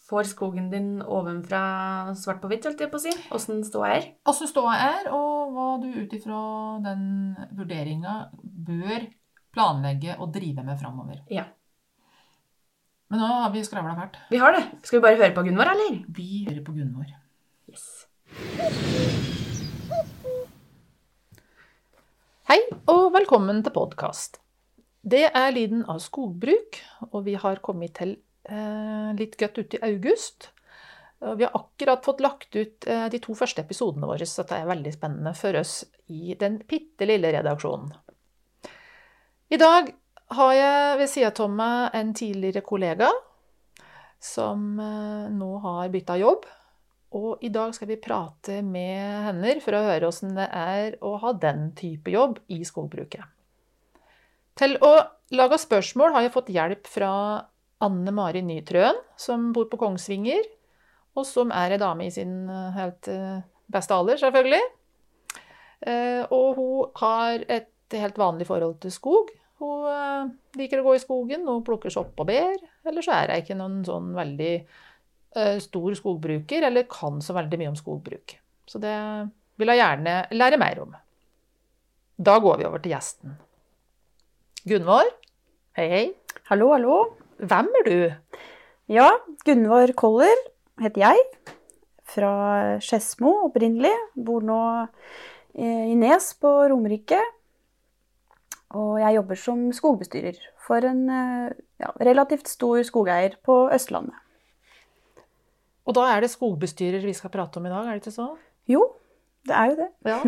får 0.05 0.27
skogen 0.29 0.70
din 0.70 1.01
ovenfra 1.01 2.13
svart 2.20 2.44
på 2.44 2.50
hvitt, 2.51 2.65
holdt 2.67 2.82
jeg 2.84 2.91
på 2.91 3.00
å 3.00 3.01
si. 3.01 3.13
Åssen 3.34 3.63
ståa 3.65 3.88
er. 3.96 4.03
Åssen 4.29 4.50
ståa 4.51 4.75
er, 4.77 5.08
og 5.10 5.55
hva 5.55 5.70
du 5.82 5.88
ut 5.89 6.13
ifra 6.13 6.41
den 6.86 7.34
vurderinga 7.58 8.17
bør 8.38 9.08
planlegge 9.55 10.17
og 10.20 10.29
drive 10.36 10.65
med 10.67 10.77
framover. 10.77 11.24
Ja. 11.34 11.48
Men 13.10 13.22
nå 13.24 13.29
har 13.32 13.50
vi 13.53 13.63
skravla 13.65 13.96
fælt. 13.98 14.20
Vi 14.29 14.41
har 14.41 14.53
det. 14.53 14.62
Skal 14.86 15.00
vi 15.00 15.05
bare 15.08 15.17
høre 15.17 15.34
på 15.34 15.46
Gunvor, 15.48 15.74
eller? 15.74 15.98
Vi 16.05 16.46
hører 16.46 16.62
på 16.65 16.75
Gunvor. 16.77 17.10
Yes. 17.72 18.05
Hei 22.46 22.60
og 22.94 23.08
velkommen 23.15 23.65
til 23.65 23.74
podkast. 23.74 24.38
Det 25.01 25.25
er 25.32 25.50
lyden 25.53 25.82
av 25.89 25.98
skogbruk, 26.01 26.77
og 27.10 27.25
vi 27.25 27.34
har 27.41 27.62
kommet 27.65 27.98
til 27.98 28.15
litt 29.18 29.40
godt 29.40 29.58
ut 29.58 29.74
i 29.74 29.82
august. 29.88 30.50
Vi 31.20 31.44
har 31.44 31.52
akkurat 31.54 32.06
fått 32.06 32.20
lagt 32.20 32.56
ut 32.56 32.88
eh, 32.88 33.08
de 33.10 33.20
to 33.24 33.34
første 33.38 33.64
episodene 33.64 34.08
våre, 34.08 34.25
så 34.28 34.44
dette 34.44 34.60
er 34.60 34.68
veldig 34.70 34.92
spennende 34.94 35.32
for 35.38 35.58
oss 35.58 35.80
i 36.12 36.36
den 36.38 36.60
bitte 36.68 37.08
lille 37.08 37.32
redaksjonen. 37.34 37.94
I 39.50 39.58
dag 39.62 39.90
har 40.36 40.52
jeg 40.58 41.00
ved 41.00 41.10
sida 41.10 41.32
av 41.46 41.54
meg 41.54 41.96
en 41.98 42.12
tidligere 42.18 42.66
kollega 42.66 43.10
som 44.22 44.75
eh, 44.82 45.32
nå 45.34 45.50
har 45.64 45.90
bytta 45.94 46.20
jobb. 46.22 46.46
Og 47.16 47.44
i 47.48 47.50
dag 47.54 47.72
skal 47.74 47.88
vi 47.88 48.02
prate 48.02 48.60
med 48.66 49.30
henne 49.30 49.56
for 49.64 49.78
å 49.78 49.84
høre 49.86 50.10
åssen 50.10 50.36
det 50.36 50.50
er 50.52 50.98
å 51.06 51.16
ha 51.22 51.32
den 51.40 51.70
type 51.78 52.12
jobb 52.12 52.42
i 52.52 52.60
skogbruket. 52.68 53.24
Til 54.60 54.75
å 54.84 54.98
lage 55.36 55.60
spørsmål 55.62 56.12
har 56.16 56.25
jeg 56.25 56.34
fått 56.36 56.52
hjelp 56.52 56.90
fra 56.92 57.14
Anne 57.84 58.12
Mari 58.15 58.41
Nytrøen, 58.46 58.98
som 59.20 59.50
bor 59.55 59.67
på 59.72 59.79
Kongsvinger, 59.82 60.46
og 61.15 61.25
som 61.27 61.51
er 61.55 61.75
ei 61.75 61.79
dame 61.82 62.08
i 62.08 62.13
sin 62.13 62.46
eh, 62.51 62.72
helt 62.75 63.10
eh, 63.12 63.44
beste 63.72 63.96
alder, 63.96 64.20
selvfølgelig. 64.22 64.62
Eh, 65.86 66.24
Og 66.32 66.60
hun 66.60 66.91
har 67.01 67.44
et 67.51 67.72
helt 67.96 68.17
vanlig 68.20 68.48
forhold 68.48 68.79
til 68.84 68.91
skog. 68.91 69.32
Hun 69.62 70.32
liker 70.60 70.82
å 70.82 70.88
gå 70.89 70.96
i 70.98 71.03
skogen 71.03 71.46
og 71.48 71.63
plukker 71.67 71.94
sopp 71.94 72.17
og 72.20 72.27
bær. 72.27 72.58
Eller 72.84 73.05
så 73.05 73.13
er 73.15 73.32
hun 73.32 73.44
ikke 73.44 73.55
noen 73.60 73.77
sånn 73.88 74.12
veldig 74.17 74.55
stor 75.63 75.96
skogbruker, 76.00 76.63
eller 76.63 76.88
kan 76.91 77.22
så 77.24 77.36
veldig 77.36 77.60
mye 77.60 77.72
om 77.72 77.77
skogbruk. 77.79 78.36
Så 78.67 78.79
det 78.84 78.94
vil 79.60 79.72
jeg 79.72 79.82
gjerne 79.82 80.13
lære 80.36 80.60
mer 80.60 80.82
om. 80.84 80.96
Da 82.15 82.38
går 82.44 82.60
vi 82.62 82.67
over 82.67 82.84
til 82.84 82.96
gjesten. 82.96 83.36
Gunvor, 84.67 85.12
hei 85.79 85.88
hei. 85.91 86.05
Hallo, 86.50 86.72
hallo. 86.75 87.25
Hvem 87.36 87.72
er 87.82 87.88
du? 87.88 87.98
Ja, 88.92 89.10
Gunvor 89.44 89.92
Koller 89.98 90.36
heter 90.80 91.01
jeg. 91.08 91.24
Fra 92.08 92.32
Skedsmo 92.84 93.34
opprinnelig. 93.50 93.94
Bor 94.15 94.46
nå 94.46 94.60
eh, 95.58 95.92
i 95.92 95.96
Nes 96.00 96.32
på 96.39 96.51
Romerike. 96.72 97.20
Og 98.75 99.00
jeg 99.01 99.18
jobber 99.18 99.39
som 99.39 99.65
skogbestyrer 99.75 100.39
for 100.65 100.86
en 100.88 101.04
eh, 101.12 101.56
ja, 101.82 101.92
relativt 102.08 102.48
stor 102.51 102.84
skogeier 102.88 103.36
på 103.44 103.65
Østlandet. 103.74 104.15
Og 105.86 105.94
da 105.98 106.08
er 106.13 106.24
det 106.24 106.32
skogbestyrer 106.34 107.04
vi 107.06 107.13
skal 107.13 107.34
prate 107.34 107.60
om 107.60 107.68
i 107.68 107.74
dag, 107.74 107.86
er 107.86 107.98
det 107.98 108.01
ikke 108.01 108.15
så? 108.15 108.32
Jo, 108.70 108.82
det 109.46 109.54
er 109.54 109.74
jo 109.74 109.75
det. 109.84 109.89
Ja. 110.08 110.22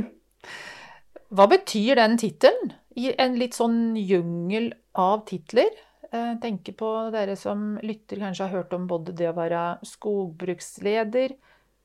Hva 1.37 1.47
betyr 1.49 1.97
den 1.97 2.19
tittelen? 2.21 2.75
I 2.97 3.11
en 3.21 3.35
litt 3.37 3.57
sånn 3.57 3.97
jungel 3.97 4.71
av 4.97 5.23
titler. 5.29 5.69
Jeg 6.07 6.37
tenker 6.39 6.75
på 6.79 6.89
dere 7.11 7.35
som 7.35 7.75
lytter, 7.83 8.21
kanskje 8.21 8.45
har 8.47 8.61
hørt 8.61 8.73
om 8.73 8.85
både 8.87 9.11
det 9.17 9.27
å 9.27 9.35
være 9.35 9.79
skogbruksleder, 9.83 11.33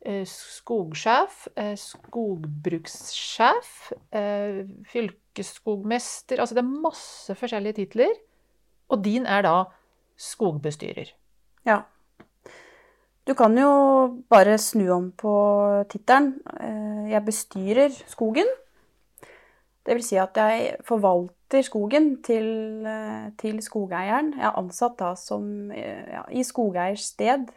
eh, 0.06 0.22
skogsjef, 0.24 1.48
eh, 1.56 1.74
skogbrukssjef, 1.74 3.92
eh, 4.12 4.62
fylkesskogmester 4.92 6.38
Altså 6.38 6.54
det 6.54 6.62
er 6.62 6.82
masse 6.86 7.34
forskjellige 7.34 7.82
titler. 7.82 8.14
Og 8.90 9.02
din 9.02 9.26
er 9.26 9.42
da 9.42 9.66
skogbestyrer. 10.16 11.10
Ja. 11.66 11.82
Du 13.26 13.34
kan 13.34 13.56
jo 13.56 14.22
bare 14.28 14.58
snu 14.58 14.88
om 14.90 15.12
på 15.12 15.84
tittelen. 15.88 16.40
Eh, 16.60 17.12
Jeg 17.12 17.24
bestyrer 17.24 17.90
skogen. 18.08 18.46
Det 19.84 19.94
vil 19.94 20.02
si 20.02 20.16
at 20.16 20.34
jeg 20.34 20.76
forvalter 20.84 21.41
skogen 21.60 22.22
til, 22.24 22.46
eh, 22.88 23.28
til 23.36 23.60
skogeieren. 23.62 24.32
Jeg 24.38 24.48
er 24.48 24.58
ansatt 24.58 24.96
da 25.02 25.12
som 25.18 25.70
eh, 25.70 26.08
ja, 26.14 26.22
i 26.32 26.44
skogeiers 26.46 27.04
sted 27.12 27.50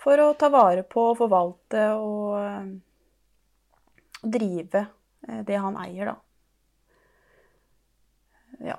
for 0.00 0.16
å 0.22 0.32
ta 0.40 0.48
vare 0.48 0.82
på, 0.88 1.10
forvalte 1.18 1.82
og, 2.00 2.40
og 4.24 4.30
drive 4.38 4.86
eh, 5.28 5.42
det 5.44 5.60
han 5.60 5.76
eier, 5.84 6.14
da. 6.14 6.16
Ja. 8.72 8.78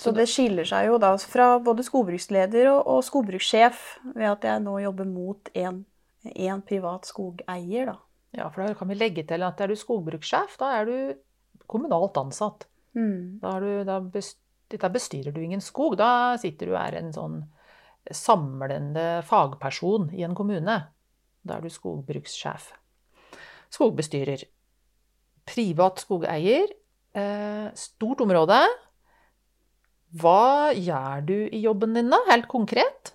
Så 0.00 0.14
det 0.16 0.30
skiller 0.32 0.64
seg 0.64 0.86
jo 0.88 0.96
da 1.00 1.12
fra 1.20 1.58
både 1.60 1.84
skogbruksleder 1.84 2.70
og, 2.72 2.80
og 2.88 3.04
skogbrukssjef 3.04 3.82
ved 4.14 4.30
at 4.30 4.46
jeg 4.48 4.64
nå 4.64 4.78
jobber 4.80 5.08
mot 5.08 5.52
en, 5.52 5.82
en 6.24 6.62
privat 6.64 7.08
skogeier, 7.08 7.92
da. 7.92 7.98
Ja, 8.30 8.46
for 8.48 8.62
da 8.62 8.74
kan 8.78 8.88
vi 8.88 8.96
legge 8.96 9.24
til 9.26 9.42
at 9.42 9.60
er 9.60 9.72
du 9.72 9.76
skogbrukssjef, 9.76 10.56
da 10.60 10.72
er 10.78 10.88
du 10.88 10.96
kommunalt 11.70 12.16
ansatt. 12.20 12.69
Mm. 12.96 13.38
Da, 13.42 13.54
du, 13.62 13.70
da, 13.86 13.98
best, 14.00 14.40
da 14.72 14.90
bestyrer 14.92 15.34
du 15.34 15.40
ingen 15.42 15.62
skog. 15.64 15.96
Da 16.00 16.36
sitter 16.40 16.70
du 16.70 16.74
og 16.74 16.82
er 16.82 16.98
en 17.00 17.12
sånn 17.14 17.40
samlende 18.16 19.20
fagperson 19.28 20.10
i 20.16 20.24
en 20.26 20.36
kommune. 20.38 20.78
Da 21.46 21.56
er 21.56 21.64
du 21.64 21.72
skogbrukssjef. 21.72 22.70
Skogbestyrer. 23.70 24.44
Privat 25.48 26.02
skogeier. 26.02 26.70
Eh, 27.16 27.68
stort 27.78 28.22
område. 28.24 28.60
Hva 30.20 30.74
gjør 30.74 31.24
du 31.26 31.36
i 31.46 31.62
jobben 31.62 31.94
din 31.94 32.10
da, 32.10 32.18
helt 32.30 32.48
konkret? 32.50 33.12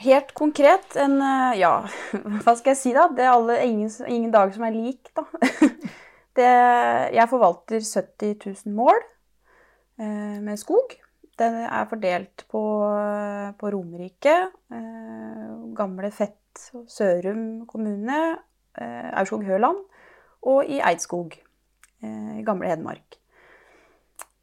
Helt 0.00 0.32
konkret 0.32 0.96
en 0.96 1.18
eh, 1.20 1.58
Ja, 1.60 1.74
hva 2.44 2.54
skal 2.56 2.72
jeg 2.72 2.80
si, 2.80 2.92
da? 2.96 3.08
Det 3.12 3.26
er 3.26 3.34
alle, 3.34 3.58
ingen, 3.66 3.90
ingen 4.08 4.32
dager 4.32 4.56
som 4.56 4.64
er 4.68 4.76
lik, 4.76 5.12
da. 5.16 5.26
Det, 6.36 6.50
jeg 7.16 7.30
forvalter 7.30 7.82
70 7.82 8.36
000 8.66 8.74
mål 8.76 8.98
eh, 9.98 10.38
med 10.44 10.60
skog. 10.60 10.94
Den 11.40 11.56
er 11.64 11.88
fordelt 11.88 12.44
på, 12.52 12.62
på 13.58 13.70
Romerike, 13.72 14.34
eh, 14.74 15.46
gamle 15.76 16.10
Fett 16.12 16.66
Sørum 16.90 17.64
kommune, 17.70 18.18
eh, 18.76 19.08
Aurskog-Høland, 19.22 19.80
og 20.50 20.68
i 20.68 20.82
Eidskog, 20.84 21.38
eh, 22.02 22.36
i 22.40 22.44
gamle 22.44 22.68
Hedmark. 22.68 23.16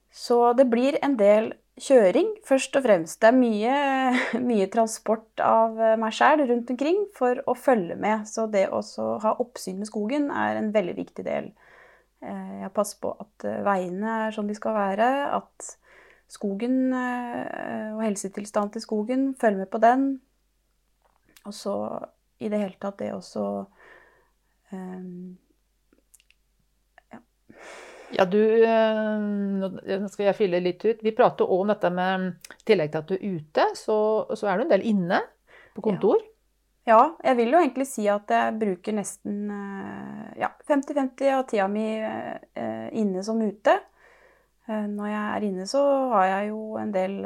Så 0.10 0.56
det 0.58 0.66
blir 0.72 0.98
en 1.06 1.20
del 1.20 1.52
kjøring, 1.78 2.32
først 2.48 2.80
og 2.80 2.88
fremst. 2.88 3.20
Det 3.22 3.30
er 3.30 3.38
mye, 3.38 3.78
mye 4.50 4.70
transport 4.74 5.46
av 5.46 5.78
meg 6.02 6.18
sjæl 6.18 6.48
rundt 6.50 6.74
omkring 6.74 7.06
for 7.14 7.44
å 7.46 7.54
følge 7.54 8.00
med. 8.02 8.26
Så 8.26 8.48
det 8.50 8.72
å 8.74 8.82
ha 9.22 9.38
oppsyn 9.38 9.78
med 9.78 9.92
skogen 9.92 10.32
er 10.34 10.58
en 10.58 10.74
veldig 10.74 10.98
viktig 10.98 11.30
del. 11.30 11.52
Eh, 12.24 12.62
Jeg 12.64 12.74
passer 12.74 13.02
på 13.02 13.12
at 13.22 13.46
eh, 13.46 13.64
veiene 13.66 14.14
er 14.28 14.36
sånn 14.36 14.50
de 14.50 14.56
skal 14.58 14.76
være, 14.78 15.10
at 15.38 15.74
skogen 16.32 16.94
eh, 16.96 17.94
og 17.94 18.04
helsetilstanden 18.04 18.74
til 18.76 18.84
skogen 18.84 19.28
følger 19.40 19.64
med 19.64 19.72
på 19.72 19.82
den. 19.84 20.08
Og 21.48 21.54
så 21.56 21.76
i 22.44 22.50
det 22.52 22.60
hele 22.62 22.78
tatt 22.82 23.00
det 23.00 23.14
også 23.16 23.44
um, 24.72 25.38
Ja, 28.14 28.24
du 28.30 28.40
eh, 28.40 29.24
Nå 30.00 30.10
skal 30.12 30.30
jeg 30.30 30.38
fylle 30.38 30.62
litt 30.64 30.84
ut. 30.86 31.02
Vi 31.04 31.16
prater 31.16 31.48
òg 31.48 31.64
om 31.66 31.72
dette 31.72 31.92
med 31.94 32.28
I 32.54 32.68
tillegg 32.68 32.94
til 32.94 33.02
at 33.02 33.10
du 33.10 33.16
er 33.18 33.38
ute, 33.40 33.70
så, 33.80 33.98
så 34.36 34.50
er 34.50 34.60
du 34.60 34.68
en 34.68 34.74
del 34.76 34.86
inne 34.88 35.22
på 35.76 35.86
kontor. 35.90 36.22
Ja, 36.22 36.27
jeg 36.88 37.36
vil 37.36 37.52
jo 37.52 37.60
egentlig 37.60 37.88
si 37.90 38.06
at 38.08 38.32
jeg 38.32 38.56
bruker 38.62 38.96
nesten 38.96 39.50
eh, 39.52 40.40
ja, 40.40 40.50
50-50 40.70 41.32
av 41.36 41.44
tida 41.50 41.68
mi 41.68 41.86
eh, 42.00 42.88
inne 42.96 43.24
som 43.28 43.42
ute. 43.44 43.74
Eh, 44.68 44.86
Når 44.88 45.08
jeg 45.12 45.24
er 45.36 45.48
inne, 45.50 45.68
så 45.68 45.82
har 46.14 46.26
jeg 46.32 46.50
jo 46.54 46.78
en 46.80 46.94
del 46.96 47.18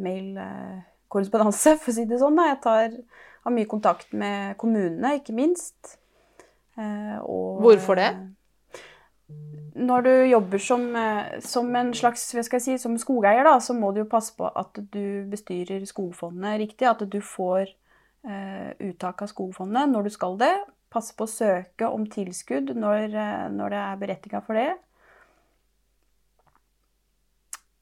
mailkorrespondanse, 0.00 1.76
for 1.82 1.92
å 1.92 1.96
si 1.96 2.06
det 2.08 2.20
sånn. 2.22 2.40
Jeg 2.48 2.60
tar, 2.64 2.96
har 3.44 3.56
mye 3.56 3.68
kontakt 3.68 4.12
med 4.16 4.56
kommunene, 4.60 5.18
ikke 5.20 5.36
minst. 5.36 5.98
Eh, 6.78 7.18
Og, 7.20 7.60
Hvorfor 7.66 8.00
det? 8.00 8.08
eh, 8.16 8.80
når 9.82 10.02
du 10.04 10.10
jobber 10.28 10.60
som, 10.60 10.82
eh, 10.96 11.38
som 11.40 11.68
en 11.76 11.92
slags 11.96 12.26
hva 12.34 12.42
skal 12.44 12.60
jeg 12.60 12.64
si, 12.64 12.78
som 12.80 12.96
skogeier, 13.00 13.44
da, 13.44 13.58
så 13.60 13.76
må 13.76 13.92
du 13.92 14.02
jo 14.02 14.08
passe 14.08 14.32
på 14.36 14.48
at 14.48 14.80
du 14.92 15.24
bestyrer 15.32 15.84
skogfondet 15.88 16.60
riktig. 16.60 16.88
At 16.88 17.04
du 17.08 17.20
får 17.24 17.62
eh, 17.68 17.76
uttak 18.22 19.24
av 19.24 19.30
skogfondet 19.32 19.90
når 19.90 20.06
du 20.06 20.10
skal 20.14 20.36
det. 20.38 20.52
Passe 20.92 21.14
på 21.16 21.24
å 21.24 21.30
søke 21.30 21.88
om 21.88 22.04
tilskudd 22.10 22.74
når, 22.76 23.14
eh, 23.16 23.46
når 23.50 23.74
det 23.74 23.80
er 23.82 24.00
berettiga 24.02 24.42
for 24.44 24.58
det. 24.58 24.70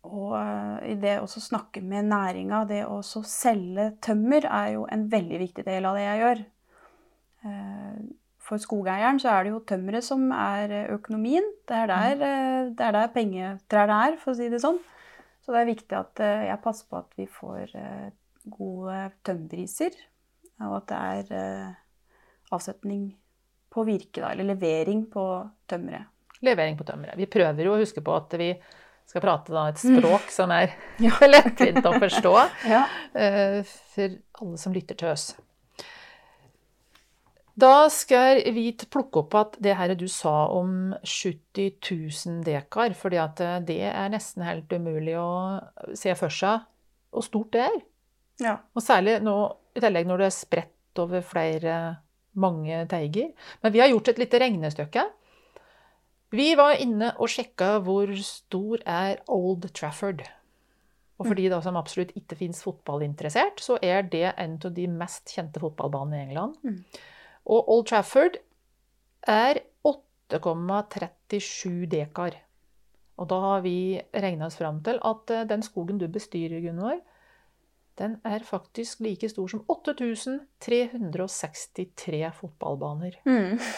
Og 0.09 0.33
eh, 0.39 0.93
i 0.93 0.97
det 1.01 1.19
å 1.21 1.29
snakke 1.29 1.83
med 1.85 2.09
næringa, 2.11 2.65
det 2.69 2.85
å 2.89 3.01
selge 3.03 3.91
tømmer, 4.05 4.47
er 4.47 4.75
jo 4.77 4.87
en 4.91 5.07
veldig 5.13 5.41
viktig 5.43 5.67
del 5.67 5.89
av 5.89 5.99
det 5.99 6.07
jeg 6.07 6.23
gjør. 6.23 6.45
Eh, 7.51 7.99
for 8.51 8.63
skogeieren 8.63 9.21
så 9.23 9.35
er 9.35 9.45
det 9.45 9.53
jo 9.53 9.65
tømmeret 9.69 10.07
som 10.07 10.31
er 10.35 10.73
økonomien. 10.97 11.47
Det 11.69 11.83
er 11.83 11.91
der, 11.93 12.15
mm. 12.15 12.25
eh, 12.31 12.71
det 12.79 12.87
er 12.87 12.97
der 12.97 13.13
pengetrærne 13.17 14.01
er, 14.07 14.17
for 14.23 14.33
å 14.33 14.39
si 14.39 14.49
det 14.53 14.63
sånn. 14.63 14.81
Så 15.45 15.55
det 15.55 15.61
er 15.61 15.73
viktig 15.73 15.97
at 15.97 16.21
jeg 16.21 16.63
passer 16.63 16.87
på 16.87 16.99
at 17.01 17.15
vi 17.17 17.25
får 17.33 17.73
gode 18.53 18.97
tømmerpriser, 19.25 19.95
og 20.67 20.77
at 20.81 20.91
det 20.91 21.37
er 21.37 22.55
avsetning 22.55 23.09
på 23.71 23.85
virke, 23.87 24.21
da, 24.21 24.33
eller 24.33 24.51
levering 24.51 25.05
på 25.13 25.25
tømmeret. 25.71 26.11
Levering 26.45 26.79
på 26.79 26.87
tømmeret. 26.89 27.19
Vi 27.21 27.29
prøver 27.31 27.67
jo 27.67 27.75
å 27.75 27.81
huske 27.81 28.03
på 28.05 28.15
at 28.17 28.35
vi 28.41 28.55
skal 29.11 29.25
prate 29.25 29.55
da 29.55 29.67
et 29.71 29.81
språk 29.81 30.29
mm. 30.29 30.33
som 30.35 30.55
er 30.55 30.75
ja. 31.07 31.15
lettvint 31.35 31.87
å 31.87 31.95
forstå 31.99 32.35
ja. 32.75 32.83
uh, 33.15 33.61
for 33.95 34.19
alle 34.43 34.61
som 34.61 34.75
lytter 34.75 34.99
til 34.99 35.13
oss. 35.13 35.31
Da 37.61 37.91
skal 37.93 38.41
vi 38.55 38.71
plukke 38.73 39.21
opp 39.21 39.35
at 39.37 39.57
det 39.61 39.75
her 39.77 39.93
du 39.99 40.07
sa 40.09 40.49
om 40.55 40.95
70 41.03 41.75
000 41.83 42.39
dekar, 42.47 42.95
fordi 42.97 43.19
at 43.21 43.43
eh, 43.45 43.59
det 43.69 43.83
er 43.91 44.13
nesten 44.15 44.47
helt 44.47 44.71
umulig 44.73 45.19
å 45.21 45.59
se 45.99 46.15
for 46.17 46.33
seg 46.33 46.63
hvor 47.11 47.27
stort 47.27 47.51
det 47.53 47.67
er. 47.67 47.77
Ja. 48.41 48.55
Og 48.73 48.85
særlig 48.87 49.19
nå, 49.27 49.35
i 49.77 49.83
tillegg 49.83 50.09
når 50.09 50.23
det 50.23 50.29
er 50.29 50.37
spredt 50.37 51.03
over 51.03 51.25
flere, 51.25 51.79
mange 52.41 52.85
teiger. 52.91 53.33
Men 53.63 53.75
vi 53.75 53.83
har 53.83 53.91
gjort 53.91 54.13
et 54.13 54.23
lite 54.23 54.41
regnestykke 54.43 55.07
vi 56.31 56.53
var 56.55 56.79
inne 56.79 57.09
og 57.19 57.27
sjekka 57.31 57.81
hvor 57.83 58.11
stor 58.23 58.79
er 58.87 59.19
Old 59.31 59.67
Trafford. 59.75 60.23
Og 61.21 61.27
for 61.27 61.35
de 61.37 61.51
da 61.53 61.61
som 61.61 61.77
absolutt 61.77 62.15
ikke 62.17 62.37
fins 62.39 62.63
fotballinteressert, 62.65 63.61
så 63.61 63.77
er 63.83 64.03
det 64.09 64.31
en 64.31 64.55
av 64.57 64.73
de 64.77 64.87
mest 64.89 65.29
kjente 65.35 65.61
fotballbanene 65.61 66.17
i 66.17 66.23
England. 66.29 66.55
Mm. 66.63 66.85
Og 67.51 67.69
Old 67.75 67.87
Trafford 67.91 68.39
er 69.29 69.61
8,37 69.85 71.87
dekar. 71.91 72.33
Og 73.21 73.29
da 73.29 73.39
har 73.43 73.61
vi 73.67 74.01
regna 74.15 74.47
oss 74.47 74.57
fram 74.57 74.81
til 74.87 74.97
at 75.05 75.31
eh, 75.35 75.49
den 75.51 75.63
skogen 75.67 75.99
du 76.01 76.09
bestyrer, 76.09 76.63
Gunvor, 76.65 77.03
den 78.01 78.17
er 78.25 78.41
faktisk 78.47 79.01
like 79.05 79.29
stor 79.29 79.49
som 79.53 79.61
8363 79.69 82.33
fotballbaner. 82.41 83.21
Mm. 83.29 83.61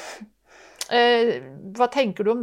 Eh, 0.93 1.39
hva 1.73 1.87
tenker 1.89 2.27
du 2.27 2.31
om 2.35 2.41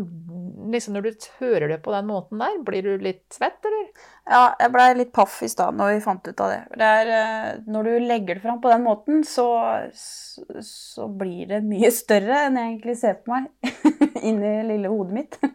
liksom 0.73 0.95
når 0.95 1.05
du 1.05 1.25
hører 1.37 1.69
det 1.69 1.75
på 1.85 1.91
den 1.93 2.07
måten 2.07 2.39
der? 2.41 2.55
Blir 2.65 2.87
du 2.87 3.03
litt 3.03 3.35
svett, 3.35 3.59
eller? 3.67 3.83
Ja, 4.25 4.39
jeg 4.57 4.71
blei 4.73 4.87
litt 4.97 5.11
paff 5.13 5.35
i 5.45 5.49
stad 5.51 5.77
når 5.77 5.91
vi 5.91 5.99
fant 6.01 6.25
ut 6.25 6.41
av 6.45 6.53
det. 6.53 6.61
det 6.79 6.87
er, 7.01 7.11
eh, 7.17 7.59
når 7.69 7.89
du 7.89 8.07
legger 8.07 8.39
det 8.39 8.45
fram 8.45 8.61
på 8.63 8.71
den 8.71 8.87
måten, 8.87 9.21
så, 9.27 9.45
så, 9.93 11.05
blir 11.21 11.51
det 11.51 11.59
mye 11.67 11.91
større 11.93 12.39
enn 12.47 12.57
jeg 12.57 12.71
egentlig 12.71 12.97
ser 13.03 13.19
på 13.21 13.35
meg 13.35 13.75
inni 14.31 14.55
lille 14.71 14.93
hodet 14.93 15.19
mitt. 15.19 15.39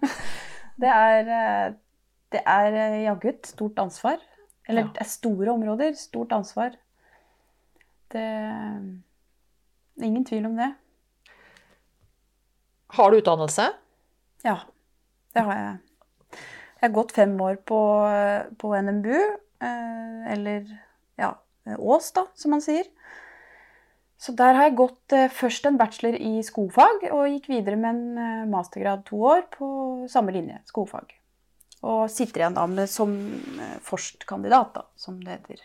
Det 0.75 0.91
er, 0.91 1.29
eh, 1.31 1.67
det 2.35 2.41
er 2.51 2.77
jaggu 3.05 3.29
et 3.31 3.47
stort 3.47 3.79
ansvar. 3.79 4.19
Eller 4.69 4.89
det 4.95 5.03
er 5.03 5.11
store 5.11 5.53
områder. 5.53 5.95
Stort 5.99 6.33
ansvar. 6.33 6.77
Det 8.13 8.23
er 8.23 10.07
ingen 10.07 10.25
tvil 10.25 10.47
om 10.49 10.57
det. 10.57 10.71
Har 12.95 13.11
du 13.11 13.19
utdannelse? 13.19 13.69
Ja, 14.45 14.59
det 15.35 15.43
har 15.47 15.59
jeg. 15.59 15.77
Jeg 16.85 16.91
har 16.91 16.95
gått 16.95 17.15
fem 17.17 17.33
år 17.41 17.57
på, 17.67 17.81
på 18.61 18.71
NMBU, 18.77 19.17
eh, 19.65 20.33
eller 20.35 20.67
ja, 21.17 21.31
Ås, 21.79 22.11
da, 22.13 22.27
som 22.37 22.53
man 22.53 22.63
sier. 22.65 22.85
Så 24.21 24.35
der 24.37 24.57
har 24.57 24.69
jeg 24.69 24.79
gått 24.79 25.15
eh, 25.17 25.31
først 25.33 25.67
en 25.69 25.79
bachelor 25.81 26.17
i 26.21 26.39
skogfag, 26.47 27.09
og 27.11 27.31
gikk 27.33 27.51
videre 27.51 27.81
med 27.81 27.91
en 27.91 28.21
eh, 28.21 28.47
mastergrad 28.53 29.07
to 29.09 29.23
år 29.33 29.47
på 29.53 29.69
samme 30.13 30.35
linje, 30.37 30.61
skogfag. 30.69 31.17
Og 31.85 32.07
sitter 32.13 32.43
igjen 32.45 32.57
da 32.57 32.65
med 32.71 32.89
som 32.89 33.13
forstkandidat, 33.85 34.77
da, 34.79 34.85
som 34.97 35.19
det 35.21 35.37
heter. 35.37 35.65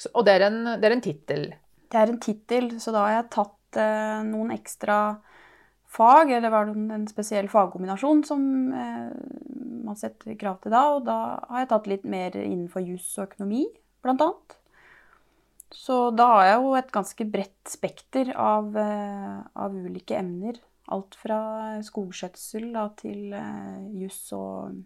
Så, 0.00 0.08
og 0.14 0.24
det 0.24 0.38
er 0.38 0.46
en, 0.46 0.60
det 0.80 0.92
en 0.94 1.02
tittel? 1.04 1.50
Det 1.90 1.98
er 2.00 2.12
en 2.12 2.22
tittel, 2.22 2.70
så 2.80 2.94
da 2.94 3.02
har 3.04 3.16
jeg 3.18 3.32
tatt 3.34 3.80
eh, 3.82 4.22
noen 4.24 4.54
ekstra 4.54 5.00
fag, 5.90 6.30
eller 6.30 6.52
var 6.54 6.70
det 6.70 6.94
en 6.94 7.08
spesiell 7.10 7.50
fagkombinasjon 7.50 8.22
som 8.24 8.46
eh, 8.72 9.10
man 9.84 9.98
setter 9.98 10.38
krav 10.40 10.60
til 10.62 10.72
da. 10.74 10.84
Og 10.94 11.04
da 11.08 11.18
har 11.50 11.64
jeg 11.64 11.70
tatt 11.74 11.90
litt 11.90 12.08
mer 12.08 12.38
innenfor 12.38 12.84
juss 12.86 13.12
og 13.18 13.28
økonomi, 13.28 13.66
blant 14.04 14.24
annet. 14.24 14.56
Så 15.70 15.98
da 16.16 16.26
har 16.32 16.46
jeg 16.48 16.62
jo 16.62 16.72
et 16.78 16.94
ganske 16.94 17.26
bredt 17.30 17.70
spekter 17.70 18.32
av, 18.34 18.72
eh, 18.78 19.36
av 19.54 19.74
ulike 19.74 20.16
emner. 20.18 20.58
Alt 20.90 21.14
fra 21.18 21.40
skogskjøtsel 21.86 22.72
da, 22.74 22.88
til 22.98 23.34
eh, 23.36 23.84
juss 24.00 24.24
og 24.34 24.80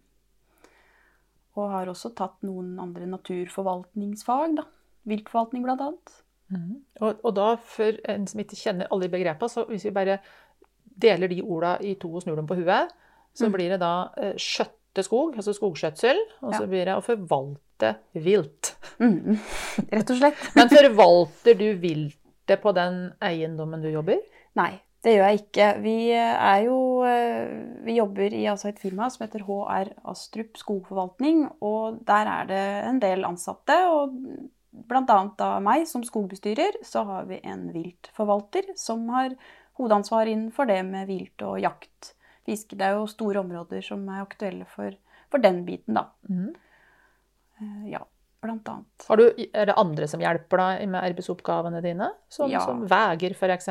Og 1.55 1.71
har 1.71 1.91
også 1.91 2.11
tatt 2.19 2.41
noen 2.47 2.75
andre 2.83 3.07
naturforvaltningsfag, 3.11 4.57
da. 4.59 4.67
Viltforvaltning, 5.09 5.65
blant 5.67 5.83
annet. 5.85 6.15
Mm. 6.53 6.81
Og, 7.01 7.21
og, 7.21 7.31
da, 7.37 7.51
for 7.57 7.99
en 8.11 8.27
som 8.31 8.41
ikke 8.43 8.59
kjenner 8.59 8.91
alle 8.93 9.11
begrepene, 9.13 9.51
så 9.51 9.65
hvis 9.69 9.87
vi 9.89 9.95
bare 9.95 10.19
deler 10.85 11.31
de 11.31 11.43
orda 11.43 11.77
i 11.83 11.95
to 12.01 12.11
og 12.15 12.25
snur 12.25 12.39
dem 12.39 12.49
på 12.49 12.59
huet, 12.61 12.93
så 13.35 13.49
mm. 13.49 13.55
blir 13.55 13.75
det 13.75 13.81
da 13.83 13.93
eh, 14.21 14.35
skjøtte 14.41 15.05
skog, 15.07 15.39
altså 15.41 15.55
skogskjøtsel, 15.57 16.21
og 16.47 16.55
så 16.55 16.67
blir 16.71 16.87
det 16.87 16.95
å 16.95 17.05
forvalte 17.05 17.95
vilt. 18.23 18.75
Mm. 19.03 19.39
Rett 19.91 20.13
og 20.15 20.21
slett. 20.21 20.45
Men 20.59 20.71
forvalter 20.71 21.59
du 21.59 21.69
viltet 21.83 22.63
på 22.63 22.75
den 22.77 23.09
eiendommen 23.25 23.83
du 23.83 23.91
jobber? 23.91 24.23
Nei, 24.59 24.77
det 25.05 25.13
gjør 25.15 25.29
jeg 25.29 25.41
ikke. 25.43 25.69
Vi 25.85 25.97
er 26.17 26.65
jo 26.65 26.79
eh, 27.05 27.53
Vi 27.85 27.99
jobber 27.99 28.33
i 28.33 28.47
altså 28.49 28.71
et 28.71 28.81
firma 28.81 29.11
som 29.13 29.27
heter 29.27 29.45
HR 29.45 29.93
Astrup 30.11 30.57
skogforvaltning, 30.61 31.45
og 31.65 32.01
der 32.09 32.31
er 32.31 32.49
det 32.49 32.65
en 32.89 33.01
del 33.03 33.27
ansatte. 33.29 33.77
og 33.93 34.17
Bl.a. 34.75 35.19
da 35.39 35.51
meg 35.63 35.85
som 35.87 36.03
skogbestyrer, 36.03 36.81
så 36.83 37.05
har 37.07 37.29
vi 37.29 37.39
en 37.47 37.69
viltforvalter 37.75 38.73
som 38.81 39.05
har 39.15 39.37
hovedansvar 39.79 40.31
innenfor 40.31 40.67
det 40.71 40.81
med 40.89 41.07
vilt 41.11 41.45
og 41.47 41.61
jakt. 41.63 42.15
Fiske. 42.45 42.77
Det 42.77 42.89
er 42.89 42.99
jo 42.99 43.07
store 43.09 43.41
områder 43.45 43.85
som 43.85 44.03
er 44.11 44.25
aktuelle 44.25 44.67
for, 44.69 44.97
for 45.33 45.41
den 45.45 45.63
biten, 45.69 45.97
da. 45.97 46.09
Mm. 46.29 46.51
Ja, 47.89 48.03
blant 48.43 48.69
annet. 48.69 49.07
Du, 49.21 49.25
er 49.47 49.71
det 49.71 49.79
andre 49.81 50.09
som 50.11 50.21
hjelper 50.21 50.61
deg 50.61 50.91
med 50.91 51.01
arbeidsoppgavene 51.01 51.81
dine? 51.85 52.11
Som, 52.33 52.53
ja. 52.53 52.65
som 52.67 52.85
veger, 52.91 53.37
f.eks.? 53.37 53.71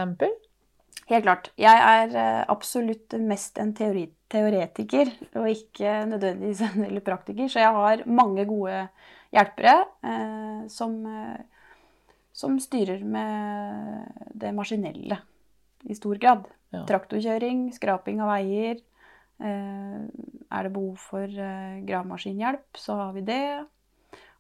Helt 1.09 1.25
klart. 1.25 1.49
Jeg 1.59 1.79
er 1.83 2.13
eh, 2.15 2.43
absolutt 2.51 3.15
mest 3.19 3.59
en 3.59 3.73
teori, 3.75 4.05
teoretiker, 4.31 5.11
og 5.39 5.49
ikke 5.51 6.03
nødvendigvis 6.09 6.63
en 6.69 6.85
veldig 6.85 7.03
praktiker. 7.05 7.51
Så 7.51 7.59
jeg 7.59 7.75
har 7.75 8.05
mange 8.07 8.45
gode 8.49 8.85
hjelpere 9.33 9.75
eh, 10.05 10.63
som, 10.71 10.95
eh, 11.09 11.67
som 12.31 12.55
styrer 12.61 13.03
med 13.03 14.31
det 14.33 14.53
maskinelle 14.55 15.19
i 15.83 15.97
stor 15.97 16.19
grad. 16.21 16.47
Ja. 16.73 16.85
Traktorkjøring, 16.89 17.67
skraping 17.75 18.23
av 18.23 18.33
veier. 18.33 18.79
Eh, 19.43 20.01
er 20.53 20.67
det 20.67 20.73
behov 20.73 20.97
for 21.01 21.27
eh, 21.27 21.79
gravemaskinhjelp, 21.87 22.79
så 22.79 22.97
har 23.01 23.15
vi 23.17 23.25
det. 23.27 23.45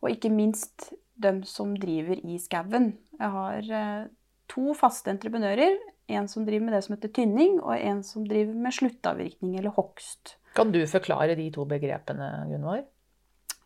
Og 0.03 0.11
ikke 0.13 0.31
minst 0.31 0.91
dem 1.19 1.43
som 1.47 1.75
driver 1.79 2.19
i 2.23 2.39
skauen. 2.41 2.93
Jeg 3.19 3.33
har 3.35 3.71
eh, 3.79 4.11
to 4.53 4.75
faste 4.77 5.11
entreprenører. 5.11 5.79
En 6.13 6.27
som 6.31 6.45
driver 6.47 6.67
med 6.67 6.77
det 6.77 6.83
som 6.85 6.95
heter 6.95 7.13
tynning, 7.15 7.59
og 7.61 7.73
en 7.77 8.03
som 8.05 8.25
driver 8.27 8.57
med 8.65 8.75
sluttavvirkning 8.75 9.57
eller 9.59 9.73
hogst. 9.75 10.37
Kan 10.53 10.73
du 10.73 10.81
forklare 10.89 11.37
de 11.39 11.47
to 11.53 11.65
begrepene, 11.65 12.29
Gunvor? 12.51 12.83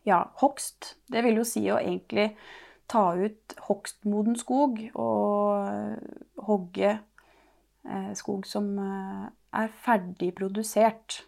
Ja, 0.08 0.22
hogst. 0.40 0.94
Det 1.10 1.24
vil 1.26 1.40
jo 1.40 1.44
si 1.48 1.66
å 1.68 1.80
egentlig 1.80 2.30
ta 2.88 3.10
ut 3.18 3.58
hogstmoden 3.66 4.38
skog 4.40 4.80
og 4.96 6.46
hogge 6.48 6.94
Eh, 7.88 8.12
skog 8.14 8.46
som 8.46 8.68
eh, 8.78 9.26
er 9.62 9.74
ferdig 9.84 10.32
produsert. 10.36 11.22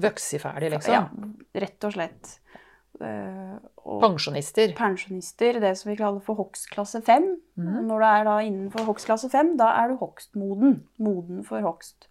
Vokseferdig, 0.00 0.70
liksom? 0.76 0.94
Ja, 0.94 1.60
rett 1.60 1.84
og 1.84 1.96
slett. 1.96 2.36
Eh, 3.00 3.56
pensjonister? 4.02 4.74
Pensjonister, 4.76 5.60
Det 5.60 5.76
som 5.78 5.90
vi 5.90 5.96
kaller 5.96 6.20
for 6.20 6.36
hogstklasse 6.36 7.02
5. 7.02 7.28
Mm. 7.56 7.86
Når 7.88 7.98
du 7.98 8.06
er 8.06 8.24
da 8.24 8.38
innenfor 8.44 8.86
hogstklasse 8.88 9.30
5, 9.32 9.56
da 9.56 9.70
er 9.82 9.88
du 9.88 9.96
hogstmoden. 9.96 10.82
Moden 10.98 11.44
for 11.44 11.60
hogst. 11.60 12.08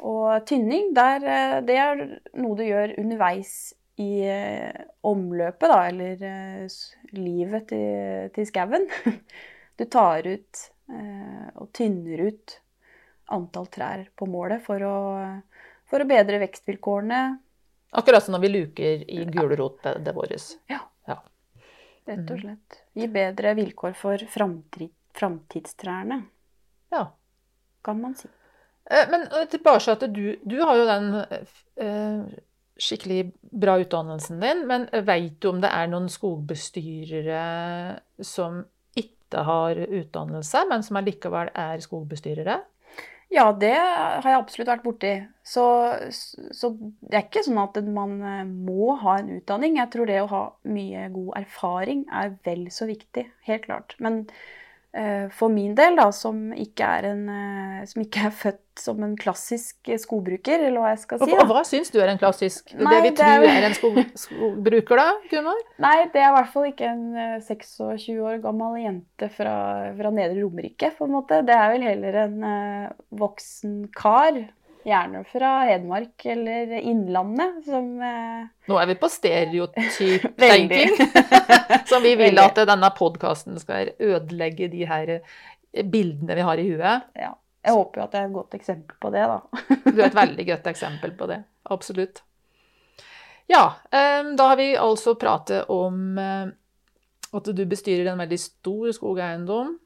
Og 0.00 0.44
tynning, 0.46 0.92
der, 0.94 1.24
eh, 1.24 1.60
det 1.60 1.78
er 1.78 2.04
noe 2.34 2.56
du 2.56 2.64
gjør 2.64 2.98
underveis 2.98 3.74
i 3.98 4.22
eh, 4.26 4.84
omløpet, 5.06 5.70
da, 5.70 5.80
eller 5.88 6.68
livet 7.12 7.68
til, 7.68 8.30
til 8.34 8.46
skauen. 8.46 8.88
Du 9.74 9.82
tar 9.90 10.22
ut 10.22 10.58
og 11.58 11.66
tynner 11.74 12.20
ut 12.28 12.52
antall 13.34 13.66
trær 13.72 14.04
på 14.14 14.28
målet 14.30 14.62
for 14.62 14.84
å, 14.86 14.98
for 15.90 16.04
å 16.04 16.06
bedre 16.06 16.38
vekstvilkårene, 16.44 17.20
Akkurat 17.94 18.24
som 18.24 18.34
når 18.34 18.40
vi 18.42 18.48
luker 18.48 19.04
i 19.10 19.24
gulrotbedet 19.30 20.14
vårt. 20.16 20.30
rett 22.06 22.18
Mhm. 22.18 22.32
og 22.34 22.40
slett. 22.40 22.82
Gi 22.94 23.06
bedre 23.08 23.54
vilkår 23.56 23.94
for 23.96 24.18
framtidstrærne, 25.14 26.24
Ja. 26.92 27.06
kan 27.84 28.00
man 28.00 28.14
si. 28.14 28.28
Eh, 28.90 29.06
Men 29.10 29.22
eh, 29.22 29.46
tilbake 29.46 29.80
til 29.80 29.92
at 29.92 30.12
du, 30.12 30.36
du 30.44 30.58
har 30.60 30.76
jo 30.76 30.84
den 30.84 31.14
eh, 31.76 32.24
skikkelig 32.78 33.32
bra 33.52 33.78
utdannelsen 33.80 34.40
din, 34.40 34.66
men 34.66 34.86
veit 35.06 35.40
du 35.40 35.48
om 35.48 35.60
det 35.62 35.70
er 35.70 35.86
noen 35.86 36.08
skogbestyrere 36.08 38.00
som 38.20 38.64
ikke 38.96 39.44
har 39.44 39.74
utdannelse, 39.76 40.68
men 40.68 40.82
som 40.82 40.96
allikevel 40.96 41.50
er 41.54 41.78
skogbestyrere? 41.78 42.60
Ja, 43.34 43.48
det 43.50 43.74
har 43.74 44.26
jeg 44.28 44.38
absolutt 44.38 44.68
vært 44.70 44.84
borti. 44.84 45.12
Så, 45.42 45.64
så 46.54 46.70
det 47.02 47.16
er 47.18 47.24
ikke 47.24 47.42
sånn 47.42 47.58
at 47.58 47.78
man 47.82 48.12
eh, 48.22 48.42
må 48.46 48.94
ha 49.00 49.16
en 49.18 49.32
utdanning. 49.40 49.78
Jeg 49.80 49.90
tror 49.90 50.10
det 50.10 50.20
å 50.22 50.28
ha 50.30 50.42
mye 50.70 51.08
god 51.14 51.32
erfaring 51.42 52.04
er 52.14 52.36
vel 52.46 52.68
så 52.74 52.86
viktig, 52.86 53.26
helt 53.48 53.66
klart. 53.66 53.96
Men 53.98 54.22
for 55.34 55.50
min 55.50 55.74
del, 55.74 55.96
da, 55.98 56.10
som 56.14 56.52
ikke 56.54 56.86
er, 56.86 57.08
en, 57.10 57.24
eh, 57.28 57.80
som 57.90 58.02
ikke 58.04 58.28
er 58.28 58.34
født 58.34 58.60
som 58.78 59.02
en 59.06 59.14
klassisk 59.18 59.76
skobruker, 59.84 60.02
skogbruker, 60.02 60.64
eller 60.68 60.82
hva 60.82 60.92
jeg 60.92 61.00
skal 61.04 61.20
si 61.20 61.30
Da. 61.30 61.38
Og 61.42 61.50
hva 61.50 61.62
syns 61.66 61.92
du 61.94 62.00
er 62.02 62.10
en 62.12 62.18
klassisk 62.18 62.72
Nei, 62.74 62.90
Det 62.90 63.02
vi 63.02 63.10
det 63.10 63.26
er 63.26 63.38
tror 63.38 63.50
er 63.50 63.66
en 63.68 63.76
skog, 63.78 64.00
skogbruker, 64.24 65.02
da, 65.02 65.06
Gunnar? 65.30 65.62
Nei, 65.82 65.96
det 66.14 66.22
er 66.22 66.28
i 66.28 66.34
hvert 66.36 66.52
fall 66.54 66.68
ikke 66.70 66.90
en 66.90 67.04
eh, 67.14 67.36
26 67.42 68.18
år 68.22 68.42
gammel 68.44 68.78
jente 68.82 69.30
fra, 69.34 69.54
fra 69.98 70.12
Nedre 70.14 70.42
Romerike, 70.42 70.92
på 70.98 71.08
en 71.08 71.16
måte. 71.16 71.42
Det 71.46 71.54
er 71.54 71.72
vel 71.74 71.86
heller 71.86 72.20
en 72.24 72.50
eh, 72.50 72.92
voksen 73.24 73.80
kar, 73.94 74.44
gjerne 74.84 75.22
fra 75.28 75.50
Hedmark 75.68 76.26
eller 76.34 76.72
Innlandet, 76.80 77.62
som 77.66 77.86
eh, 78.04 78.44
Nå 78.68 78.78
er 78.80 78.90
vi 78.90 78.96
på 79.00 79.08
stereotyp 79.12 80.26
Veldig. 80.44 80.80
tenking. 80.82 81.24
Som 81.90 82.02
vi 82.04 82.14
vil 82.16 82.34
Veldig. 82.36 82.44
at 82.44 82.60
denne 82.68 82.90
podkasten 82.96 83.58
skal 83.60 83.90
ødelegge 83.98 84.68
de 84.72 84.84
her 84.88 85.14
eh, 85.18 85.84
bildene 85.84 86.36
vi 86.38 86.44
har 86.46 86.60
i 86.60 86.68
huet. 86.70 87.08
Ja. 87.18 87.32
Jeg 87.64 87.72
håper 87.78 88.00
jo 88.00 88.04
at 88.04 88.12
jeg 88.16 88.20
er 88.26 88.28
et 88.28 88.34
godt 88.36 88.54
eksempel 88.58 88.96
på 89.00 89.10
det, 89.14 89.22
da. 89.24 89.38
Du 89.94 89.96
er 90.02 90.06
et 90.10 90.18
veldig 90.18 90.44
godt 90.50 90.66
eksempel 90.74 91.14
på 91.16 91.28
det. 91.30 91.38
Absolutt. 91.72 92.20
Ja, 93.48 93.62
eh, 93.92 94.20
da 94.36 94.50
har 94.52 94.60
vi 94.60 94.70
altså 94.76 95.14
pratet 95.20 95.70
om 95.72 96.18
eh, 96.20 96.52
at 97.34 97.48
du 97.56 97.64
bestyrer 97.68 98.12
en 98.12 98.20
veldig 98.20 98.38
stor 98.40 98.92
skogeiendom. 98.96 99.78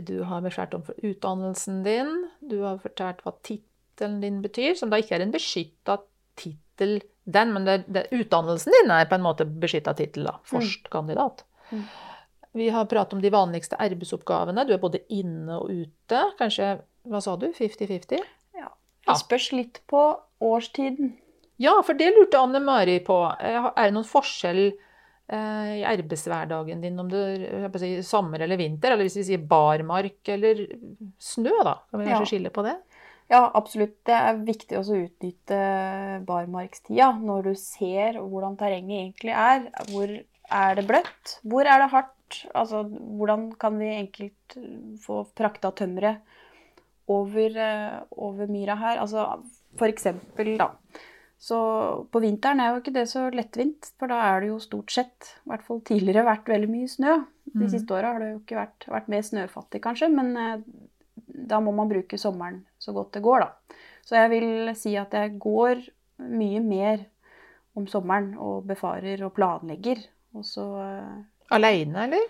Du 0.00 0.22
har 0.24 0.40
beskjært 0.46 0.72
om 0.78 0.82
for 0.86 0.96
utdannelsen 1.04 1.82
din. 1.84 2.12
Du 2.40 2.60
har 2.62 2.78
fortalt 2.80 3.18
hva 3.26 3.34
tittelen 4.00 4.20
din 4.20 4.40
betyr, 4.42 4.74
som 4.76 4.90
da 4.90 4.96
ikke 5.00 5.16
er 5.18 5.22
en 5.26 5.32
beskytta 5.34 5.98
tittel, 6.40 7.00
den, 7.30 7.52
men 7.52 7.64
det, 7.66 7.84
det, 7.92 8.06
utdannelsen 8.16 8.72
din 8.72 8.90
er 8.90 9.06
på 9.10 9.14
en 9.18 9.22
måte 9.24 9.44
beskytta 9.44 9.94
tittel, 9.94 10.24
da. 10.24 10.38
forskkandidat 10.48 11.44
Mm. 11.70 11.84
Vi 12.52 12.64
har 12.74 12.84
pratet 12.90 13.12
om 13.14 13.20
de 13.22 13.30
vanligste 13.30 13.76
arbeidsoppgavene. 13.78 14.64
Du 14.66 14.72
er 14.74 14.80
både 14.82 14.98
inne 15.14 15.54
og 15.60 15.68
ute. 15.70 16.22
Kanskje, 16.36 16.80
hva 17.06 17.20
sa 17.22 17.36
du, 17.38 17.46
50-50? 17.54 18.18
Ja. 18.58 18.72
Det 19.06 19.14
spørs 19.20 19.52
litt 19.54 19.78
på 19.86 20.00
årstiden. 20.42 21.12
Ja, 21.62 21.76
for 21.86 21.94
det 21.94 22.08
lurte 22.16 22.40
Anne 22.42 22.58
Mari 22.58 22.96
på. 23.06 23.20
Eh, 23.38 23.68
Er 23.70 23.84
det 23.86 23.94
noen 23.94 24.08
forskjell 24.08 24.64
eh, 24.66 25.70
i 25.78 25.84
arbeidshverdagen 25.86 26.82
din 26.82 26.98
om 26.98 27.06
det 27.12 27.70
si, 27.78 27.92
sommer 28.02 28.42
eller 28.42 28.58
vinter? 28.58 28.96
Eller 28.96 29.06
hvis 29.06 29.20
vi 29.20 29.28
sier 29.30 29.46
barmark 29.46 30.26
eller 30.34 30.66
snø, 31.22 31.54
da? 31.62 31.76
Kan 31.86 32.02
vi 32.02 32.10
kanskje 32.10 32.26
Ja. 32.26 32.30
skille 32.34 32.50
på 32.50 32.66
det? 32.66 32.74
Ja, 33.30 33.44
absolutt. 33.54 34.00
Det 34.08 34.14
er 34.16 34.40
viktig 34.42 34.74
også 34.80 34.96
å 34.96 35.04
utnytte 35.06 35.58
barmarkstida 36.26 37.12
når 37.22 37.50
du 37.50 37.52
ser 37.58 38.18
hvordan 38.18 38.56
terrenget 38.58 39.04
egentlig 39.04 39.36
er. 39.38 39.68
Hvor 39.92 40.14
er 40.50 40.74
det 40.80 40.86
bløtt? 40.88 41.36
Hvor 41.46 41.68
er 41.70 41.84
det 41.84 41.90
hardt? 41.92 42.40
Altså, 42.58 42.82
hvordan 42.90 43.48
kan 43.58 43.78
vi 43.78 43.92
enkelt 44.00 44.56
få 45.02 45.22
frakta 45.38 45.70
tømmeret 45.78 46.20
over, 47.10 47.56
eh, 47.58 48.00
over 48.18 48.50
myra 48.50 48.76
her? 48.78 48.98
Altså, 49.02 49.28
for 49.78 49.86
eksempel, 49.90 50.56
da. 50.58 50.72
Så 51.40 51.56
på 52.12 52.20
vinteren 52.20 52.60
er 52.60 52.74
jo 52.74 52.80
ikke 52.82 52.92
det 52.98 53.06
så 53.08 53.28
lettvint, 53.32 53.92
for 53.98 54.10
da 54.12 54.18
er 54.34 54.42
det 54.42 54.50
jo 54.50 54.58
stort 54.60 54.90
sett, 54.92 55.30
i 55.46 55.50
hvert 55.54 55.62
fall 55.64 55.80
tidligere, 55.88 56.26
vært 56.26 56.50
veldig 56.50 56.68
mye 56.68 56.88
snø. 56.90 57.14
De 57.46 57.64
Mhm. 57.64 57.70
siste 57.70 57.94
åra 57.94 58.12
har 58.12 58.18
det 58.20 58.32
jo 58.34 58.40
ikke 58.40 58.58
vært, 58.58 58.86
vært 58.90 59.08
mer 59.08 59.22
snøfattig, 59.22 59.80
kanskje, 59.80 60.10
men 60.12 60.36
eh, 60.36 60.60
da 61.48 61.58
må 61.60 61.72
man 61.74 61.88
bruke 61.88 62.18
sommeren 62.18 62.64
så 62.80 62.94
godt 62.96 63.12
det 63.16 63.22
går, 63.24 63.44
da. 63.44 63.78
Så 64.08 64.16
jeg 64.16 64.30
vil 64.32 64.74
si 64.78 64.94
at 64.98 65.12
jeg 65.14 65.36
går 65.42 65.82
mye 66.30 66.60
mer 66.64 67.04
om 67.78 67.86
sommeren 67.88 68.32
og 68.40 68.64
befarer 68.68 69.20
og 69.26 69.34
planlegger. 69.36 70.00
Og 70.34 70.44
så 70.46 70.64
eh, 70.82 71.18
Aleine, 71.54 72.06
eller? 72.08 72.28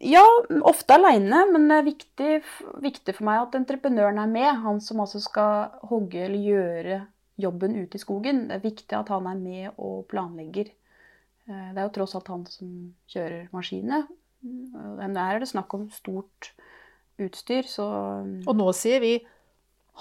Ja, 0.00 0.22
ofte 0.64 0.96
aleine, 0.96 1.42
men 1.52 1.66
det 1.68 1.76
er 1.76 1.84
viktig, 1.90 2.28
viktig 2.80 3.14
for 3.18 3.26
meg 3.28 3.42
at 3.42 3.56
entreprenøren 3.58 4.20
er 4.22 4.30
med. 4.32 4.48
Han 4.62 4.78
som 4.80 5.02
altså 5.04 5.20
skal 5.20 5.74
hogge 5.90 6.22
eller 6.24 6.40
gjøre 6.40 7.00
jobben 7.40 7.76
ute 7.82 7.98
i 7.98 8.00
skogen. 8.00 8.46
Det 8.48 8.56
er 8.56 8.64
viktig 8.64 8.96
at 8.96 9.12
han 9.12 9.28
er 9.28 9.36
med 9.40 9.74
og 9.76 10.06
planlegger. 10.08 10.70
Eh, 11.48 11.68
Det 11.74 11.76
er 11.76 11.84
jo 11.84 11.92
tross 11.98 12.16
alt 12.16 12.32
han 12.32 12.46
som 12.48 12.72
kjører 13.12 13.50
maskinene. 13.52 14.06
Men 14.40 15.18
her 15.20 15.36
er 15.36 15.42
det 15.42 15.50
snakk 15.50 15.74
om 15.76 15.90
stort 15.92 16.54
utstyr, 17.20 17.66
så 17.68 17.84
Og 18.48 18.54
nå 18.56 18.70
sier 18.72 19.02
vi 19.04 19.18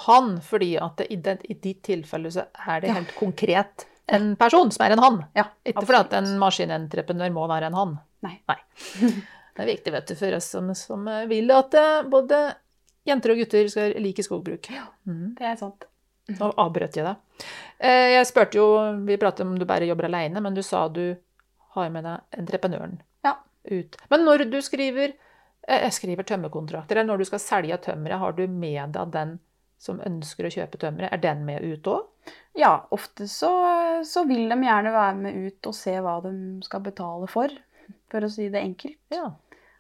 han, 0.05 0.39
fordi 0.41 0.77
at 0.79 1.01
i, 1.09 1.15
det, 1.15 1.37
i 1.49 1.53
ditt 1.53 1.81
tilfelle 1.83 2.31
så 2.31 2.45
er 2.67 2.81
det 2.81 2.87
Ja. 2.87 2.93
helt 2.99 3.15
konkret 3.15 3.85
en 4.07 4.35
person 4.35 4.71
som 4.71 4.85
er 4.85 4.91
en 4.95 4.99
han. 5.03 5.25
ja, 5.35 5.43
Ikke 5.65 5.85
fordi 5.85 5.99
at 5.99 6.13
en 6.13 6.39
maskinentreprenør 6.39 7.31
må 7.31 7.47
være 7.47 7.67
en 7.67 7.73
han. 7.77 7.97
Nei. 8.23 8.39
Det 9.59 9.65
er 9.65 9.75
viktig 9.75 9.91
vet 9.91 10.07
du, 10.07 10.15
for 10.15 10.33
oss 10.37 10.45
som, 10.55 10.69
som 10.75 11.03
vil 11.27 11.51
at 11.51 11.73
eh, 11.75 12.03
både 12.07 12.37
jenter 13.09 13.33
og 13.33 13.37
gutter 13.41 13.67
skal 13.67 13.95
like 13.99 14.23
skogbruk. 14.23 14.69
Mhm. 15.03 15.33
Det 15.35 15.45
er 15.49 15.57
sant. 15.59 15.83
Nå 16.29 16.51
avbrøt 16.61 16.95
jeg 16.95 17.03
deg. 17.03 17.17
Eh, 17.79 18.13
Jeg 18.13 18.25
spurte 18.29 18.55
jo, 18.55 18.67
Vi 19.05 19.17
pratet 19.17 19.41
om 19.45 19.57
du 19.59 19.65
bare 19.65 19.85
jobber 19.89 20.05
alene, 20.07 20.39
men 20.41 20.53
du 20.55 20.61
sa 20.63 20.87
du 20.87 21.17
har 21.75 21.89
med 21.89 22.03
deg 22.07 22.39
entreprenøren 22.39 23.01
Ja. 23.25 23.35
ut. 23.69 23.97
Men 24.09 24.23
når 24.25 24.49
du 24.49 24.61
skriver, 24.61 25.13
eh, 25.67 25.89
skriver 25.89 26.23
tømmerkontrakter, 26.23 26.95
eller 26.97 27.03
når 27.11 27.17
du 27.17 27.25
skal 27.25 27.39
selge 27.39 27.77
tømmeret, 27.83 28.19
har 28.19 28.31
du 28.31 28.47
med 28.47 28.93
deg 28.93 29.11
den 29.11 29.39
som 29.79 30.01
ønsker 30.05 30.47
å 30.47 30.53
kjøpe 30.53 30.79
tømmeret? 30.81 31.13
Er 31.15 31.21
den 31.23 31.45
med 31.47 31.63
ut 31.63 31.87
òg? 31.89 32.33
Ja, 32.59 32.73
ofte 32.93 33.27
så, 33.31 33.51
så 34.05 34.25
vil 34.27 34.49
de 34.51 34.57
gjerne 34.65 34.91
være 34.93 35.19
med 35.21 35.37
ut 35.47 35.69
og 35.69 35.75
se 35.77 35.95
hva 36.03 36.17
de 36.25 36.33
skal 36.65 36.83
betale 36.85 37.29
for, 37.31 37.53
for 38.11 38.25
å 38.25 38.31
si 38.31 38.49
det 38.51 38.61
enkelt. 38.61 38.99
Ja. 39.13 39.29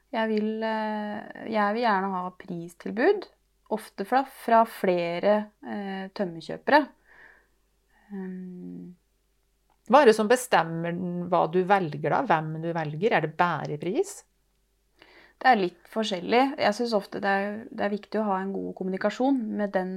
Jeg 0.09 0.31
vil, 0.31 0.47
eh, 0.65 1.43
jeg 1.53 1.75
vil 1.75 1.83
gjerne 1.83 2.13
ha 2.15 2.23
pristilbud, 2.33 3.27
ofte 3.75 4.05
fra, 4.09 4.23
fra 4.45 4.63
flere 4.65 5.35
eh, 5.61 6.07
tømmerkjøpere. 6.17 6.79
Um, 8.09 8.95
Hva 9.85 10.01
er 10.01 10.09
det 10.09 10.15
som 10.17 10.29
bestemmer 10.29 10.95
hva 11.29 11.43
du 11.53 11.59
velger, 11.69 12.09
da? 12.09 12.23
Hvem 12.25 12.55
du 12.63 12.71
velger? 12.73 13.13
Er 13.13 13.27
det 13.27 13.35
bærepris? 13.37 14.15
Det 15.39 15.47
er 15.47 15.59
litt 15.59 15.87
forskjellig. 15.93 16.41
Jeg 16.59 16.75
syns 16.75 16.93
ofte 16.97 17.21
det 17.23 17.31
er, 17.31 17.57
det 17.71 17.85
er 17.85 17.93
viktig 17.93 18.19
å 18.19 18.27
ha 18.27 18.41
en 18.41 18.51
god 18.51 18.73
kommunikasjon 18.75 19.39
med 19.61 19.71
den 19.71 19.93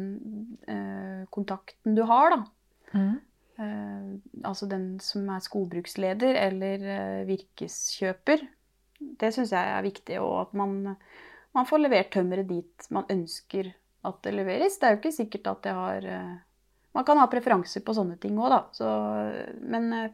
eh, 0.70 1.24
kontakten 1.34 1.98
du 1.98 2.04
har, 2.06 2.36
da. 2.36 2.40
Eh, 3.58 4.12
altså 4.46 4.68
den 4.70 4.86
som 5.02 5.26
er 5.34 5.42
skogbruksleder 5.42 6.38
eller 6.44 6.86
eh, 6.94 7.18
virkeskjøper. 7.26 8.46
Det 9.18 9.32
syns 9.34 9.54
jeg 9.56 9.74
er 9.74 9.82
viktig, 9.82 10.20
og 10.22 10.44
at 10.44 10.54
man, 10.62 10.94
man 11.56 11.66
får 11.68 11.82
levert 11.82 12.14
tømmeret 12.14 12.46
dit 12.46 12.90
man 12.94 13.10
ønsker 13.10 13.74
at 14.06 14.22
det 14.22 14.36
leveres. 14.38 14.78
Det 14.78 14.86
er 14.86 14.94
jo 14.94 15.02
ikke 15.02 15.14
sikkert 15.18 15.52
at 15.56 15.66
det 15.66 15.76
har 15.78 16.08
eh, 16.08 16.32
Man 16.92 17.06
kan 17.08 17.16
ha 17.16 17.24
preferanser 17.24 17.80
på 17.80 17.94
sånne 17.96 18.18
ting 18.20 18.36
òg, 18.36 18.50
da. 18.52 18.62
Så, 18.76 18.88
men 19.64 19.92
eh, 19.96 20.10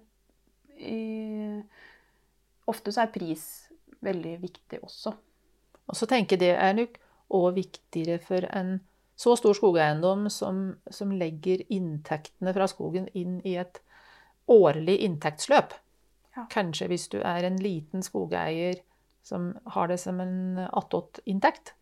i, 0.78 0.98
ofte 2.70 2.94
så 2.94 3.02
er 3.02 3.10
pris 3.10 3.67
veldig 4.04 4.36
viktig 4.42 4.80
også. 4.82 5.12
Og 5.88 5.96
så 5.96 6.06
tenker 6.10 6.36
jeg 6.36 6.44
det 6.44 6.54
er 6.60 6.76
nok 6.76 6.98
òg 7.34 7.54
viktigere 7.58 8.18
for 8.24 8.44
en 8.56 8.78
så 9.18 9.34
stor 9.36 9.56
skogeiendom 9.58 10.28
som, 10.30 10.76
som 10.90 11.10
legger 11.18 11.64
inntektene 11.74 12.52
fra 12.54 12.68
skogen 12.70 13.08
inn 13.18 13.40
i 13.48 13.56
et 13.58 13.80
årlig 14.48 14.98
inntektsløp. 15.04 15.74
Ja. 16.36 16.44
Kanskje 16.52 16.86
hvis 16.92 17.08
du 17.10 17.18
er 17.20 17.48
en 17.48 17.58
liten 17.60 18.04
skogeier 18.06 18.78
som 19.26 19.50
har 19.74 19.90
det 19.90 19.98
som 20.00 20.20
en 20.22 20.60
attåt-inntekt, 20.70 21.74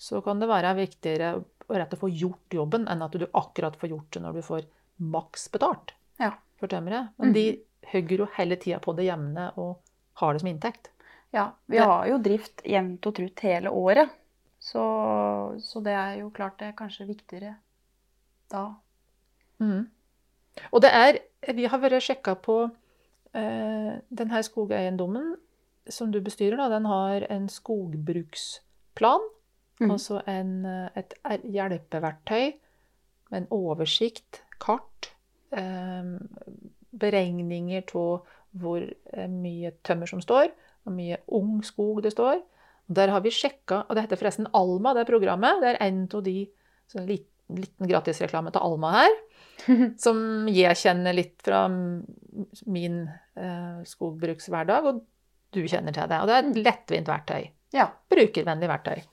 så 0.00 0.22
kan 0.24 0.40
det 0.40 0.48
være 0.50 0.72
viktigere 0.80 1.34
å 1.38 1.76
rett 1.76 1.92
å 1.94 2.00
få 2.00 2.08
gjort 2.10 2.56
jobben, 2.56 2.88
enn 2.90 3.04
at 3.04 3.14
du 3.14 3.26
akkurat 3.38 3.76
får 3.78 3.92
gjort 3.92 4.16
det 4.16 4.22
når 4.24 4.38
du 4.40 4.42
får 4.46 4.64
maks 5.12 5.46
betalt 5.52 5.92
Ja. 6.18 6.32
for 6.58 6.68
tømmeret. 6.72 7.12
Men 7.18 7.32
de 7.36 7.44
hogger 7.92 8.24
jo 8.24 8.26
hele 8.34 8.56
tida 8.56 8.80
på 8.82 8.96
det 8.96 9.06
jevne 9.06 9.52
og 9.60 9.78
har 10.20 10.32
det 10.34 10.42
som 10.42 10.50
inntekt. 10.50 10.90
Ja, 11.32 11.52
vi 11.66 11.76
Det- 11.78 11.84
har 11.86 12.06
jo 12.10 12.18
drift 12.18 12.62
jevnt 12.64 13.06
og 13.06 13.14
trutt 13.14 13.40
hele 13.40 13.70
året. 13.70 14.10
Så, 14.60 14.82
så 15.60 15.80
det 15.82 15.92
er 15.92 16.18
jo 16.20 16.30
klart 16.30 16.58
det 16.58 16.68
er 16.68 16.72
kanskje 16.78 17.06
viktigere 17.08 17.56
da. 18.52 18.74
Mm. 19.60 19.88
Og 20.72 20.80
det 20.82 20.90
er 20.92 21.18
Vi 21.54 21.64
har 21.66 21.78
vært 21.82 22.02
sjekka 22.04 22.36
på 22.38 22.70
eh, 23.34 23.98
denne 24.14 24.42
skogeiendommen 24.44 25.32
som 25.88 26.12
du 26.12 26.20
bestyrer, 26.20 26.56
da, 26.56 26.68
den 26.68 26.84
har 26.86 27.24
en 27.32 27.48
skogbruksplan. 27.48 29.24
Mm. 29.80 29.90
Altså 29.90 30.20
en, 30.28 30.64
eh, 30.66 30.88
et 30.96 31.14
er- 31.24 31.42
hjelpeverktøy 31.42 32.52
med 33.30 33.42
en 33.42 33.46
oversikt, 33.50 34.42
kart, 34.60 35.10
eh, 35.50 36.04
beregninger 36.92 37.82
av 37.96 38.22
hvor 38.54 38.82
eh, 39.12 39.26
mye 39.28 39.72
tømmer 39.82 40.06
som 40.08 40.20
står, 40.20 40.52
hvor 40.82 40.94
mye 40.96 41.18
ung 41.32 41.60
skog 41.66 42.02
det 42.04 42.14
står. 42.14 42.40
Og 42.88 42.96
Der 42.98 43.12
har 43.14 43.22
vi 43.24 43.32
sjekka, 43.34 43.84
og 43.86 43.94
det 43.94 44.06
heter 44.06 44.20
forresten 44.20 44.48
Alma, 44.56 44.94
det 44.96 45.06
programmet. 45.08 45.62
Det 45.62 45.72
er 45.72 45.82
en 45.86 46.04
av 46.12 46.24
de 46.26 46.36
så 46.90 47.00
en 47.00 47.08
liten, 47.08 47.28
liten 47.62 47.88
gratisreklame 47.88 48.52
til 48.52 48.64
Alma 48.66 48.92
her. 48.98 49.16
Som 50.04 50.48
jeg 50.50 50.76
kjenner 50.80 51.16
litt 51.16 51.38
fra 51.44 51.64
min 51.70 53.02
eh, 53.38 53.82
skogbrukshverdag, 53.88 54.88
og 54.90 55.02
du 55.52 55.62
kjenner 55.68 55.94
til 55.94 56.08
det. 56.10 56.20
Og 56.20 56.28
det 56.28 56.36
er 56.36 56.46
et 56.46 56.62
lettvint 56.66 57.10
verktøy. 57.12 57.50
Ja. 57.76 57.88
Brukervennlig 58.12 58.68
verktøy. 58.68 59.04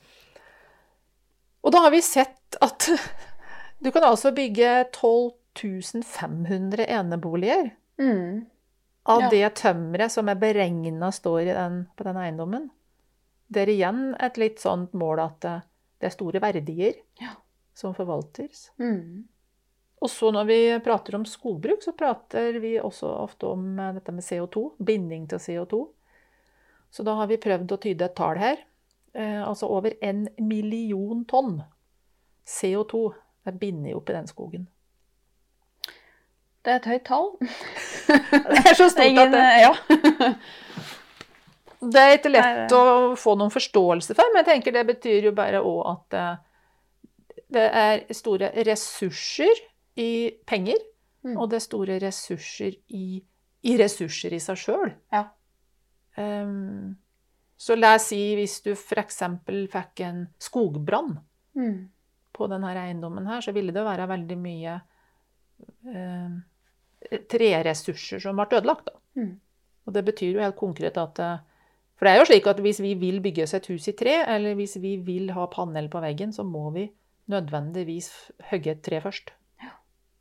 Og 1.60 1.76
da 1.76 1.84
har 1.86 1.94
vi 1.94 2.02
sett 2.04 2.58
at 2.64 2.90
du 3.84 3.92
kan 3.92 4.08
altså 4.08 4.34
bygge 4.36 4.90
12 4.96 5.36
500 5.60 6.86
eneboliger 6.88 7.72
Mm. 8.00 8.46
Av 9.06 9.22
Ja. 9.22 9.30
det 9.30 9.56
tømmeret 9.56 10.12
som 10.12 10.30
er 10.30 10.36
beregna 10.36 11.12
står 11.12 11.42
i 11.42 11.54
den, 11.54 11.88
på 11.96 12.04
den 12.04 12.18
eiendommen. 12.18 12.70
Det 13.50 13.62
er 13.64 13.72
igjen 13.74 14.16
et 14.20 14.38
litt 14.38 14.60
sånt 14.60 14.94
mål 14.94 15.20
at 15.20 15.40
det, 15.42 15.62
det 16.00 16.08
er 16.08 16.16
store 16.16 16.40
verdier 16.40 16.94
Ja. 17.22 17.36
som 17.74 17.94
forvaltes. 17.94 18.72
Mm. 18.80 19.24
Og 20.02 20.10
så 20.10 20.32
når 20.32 20.46
vi 20.48 20.80
prater 20.80 21.16
om 21.16 21.26
skogbruk, 21.26 21.82
så 21.84 21.92
prater 21.98 22.60
vi 22.62 22.78
også 22.80 23.08
ofte 23.24 23.48
om 23.48 23.80
eh, 23.80 23.94
dette 23.94 24.12
med 24.12 24.24
CO2. 24.24 24.76
Binding 24.80 25.28
til 25.28 25.40
CO2. 25.40 25.88
Så 26.92 27.04
da 27.04 27.16
har 27.16 27.28
vi 27.28 27.38
prøvd 27.38 27.72
å 27.72 27.80
tyde 27.82 28.06
et 28.06 28.16
tall 28.16 28.38
her. 28.38 28.58
Eh, 29.14 29.42
altså 29.48 29.68
over 29.70 29.94
en 30.02 30.28
million 30.40 31.26
tonn 31.26 31.64
CO2 32.46 33.14
er 33.46 33.52
bindet 33.52 33.96
opp 33.96 34.10
i 34.10 34.14
den 34.14 34.28
skogen. 34.28 34.68
Det 36.70 36.76
er 36.76 36.82
et 36.84 36.90
høyt 36.92 37.06
tall. 37.10 37.30
Det 38.54 38.60
er 38.70 38.76
så 38.78 38.86
stort 38.94 39.18
at 39.24 39.32
det, 39.34 39.46
ja. 39.64 39.72
det 41.94 42.02
er 42.04 42.14
ikke 42.18 42.30
Nei, 42.30 42.36
lett 42.36 42.70
det- 42.70 42.78
å 42.78 43.16
få 43.18 43.34
noen 43.40 43.50
forståelse 43.54 44.14
for, 44.18 44.30
men 44.34 44.44
jeg 44.44 44.50
tenker 44.52 44.76
det 44.76 44.84
betyr 44.90 45.28
jo 45.30 45.32
bare 45.38 45.62
òg 45.66 45.80
at 45.94 46.18
eh, 46.20 46.36
det 47.50 47.64
er 47.82 48.04
store 48.14 48.52
ressurser 48.70 49.64
i 49.98 50.12
penger, 50.48 50.78
Mm. 51.20 51.34
og 51.36 51.50
det 51.52 51.58
er 51.58 51.64
store 51.66 51.96
ressurser 52.00 52.76
i, 52.96 53.18
i 53.68 53.72
ressurser 53.82 54.32
i 54.32 54.38
seg 54.40 54.56
sjøl. 54.62 54.94
Ja. 55.12 55.26
Um, 56.16 56.94
så 57.60 57.76
la 57.76 57.90
oss 57.98 58.06
si 58.14 58.22
hvis 58.38 58.54
du 58.64 58.70
f.eks. 58.72 59.18
fikk 59.74 60.00
en 60.08 60.22
skogbrann 60.40 61.18
Mm. 61.60 61.90
på 62.32 62.48
denne 62.48 62.72
eiendommen 62.72 63.28
her, 63.28 63.42
så 63.44 63.52
ville 63.52 63.74
det 63.76 63.84
være 63.84 64.08
veldig 64.08 64.38
mye 64.40 64.78
eh, 65.92 66.40
treressurser 67.32 68.22
som 68.24 68.40
ble 68.40 68.60
ødelagt. 68.60 68.90
Da. 68.90 69.00
Mm. 69.20 69.38
Og 69.88 69.96
det 69.96 70.04
betyr 70.06 70.36
jo 70.36 70.44
helt 70.44 70.60
konkret 70.60 70.98
at 71.02 71.22
eh, 71.24 71.38
For 72.00 72.08
det 72.08 72.14
er 72.14 72.22
jo 72.22 72.28
slik 72.30 72.48
at 72.48 72.60
hvis 72.64 72.80
vi 72.80 72.94
vil 72.96 73.20
bygge 73.24 73.44
oss 73.44 73.54
et 73.58 73.66
hus 73.68 73.90
i 73.92 73.96
tre, 73.98 74.22
eller 74.24 74.56
hvis 74.56 74.78
vi 74.80 74.96
vil 75.04 75.34
ha 75.36 75.48
panel 75.52 75.90
på 75.92 76.00
veggen, 76.00 76.32
så 76.32 76.46
må 76.48 76.70
vi 76.72 76.86
nødvendigvis 77.30 78.12
hogge 78.52 78.72
et 78.72 78.84
tre 78.86 79.02
først. 79.04 79.34
Ja, 79.62 79.74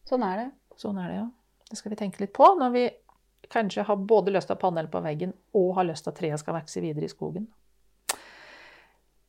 Sånn 0.08 0.24
er 0.26 0.40
det. 0.40 0.48
Sånn 0.78 0.98
er 0.98 1.06
det, 1.10 1.20
ja. 1.20 1.28
Det 1.70 1.78
skal 1.78 1.92
vi 1.92 2.00
tenke 2.00 2.22
litt 2.24 2.34
på 2.34 2.48
når 2.58 2.74
vi 2.74 2.88
kanskje 3.52 3.84
har 3.86 3.96
både 4.10 4.32
lyst 4.34 4.50
til 4.50 4.56
å 4.56 4.58
ha 4.58 4.64
panel 4.66 4.88
på 4.90 5.00
veggen 5.04 5.32
og 5.56 5.74
har 5.78 5.86
lyst 5.88 6.04
til 6.04 6.12
at 6.12 6.18
treet 6.18 6.42
skal 6.42 6.56
vokse 6.58 6.82
videre 6.82 7.06
i 7.06 7.12
skogen. 7.12 7.46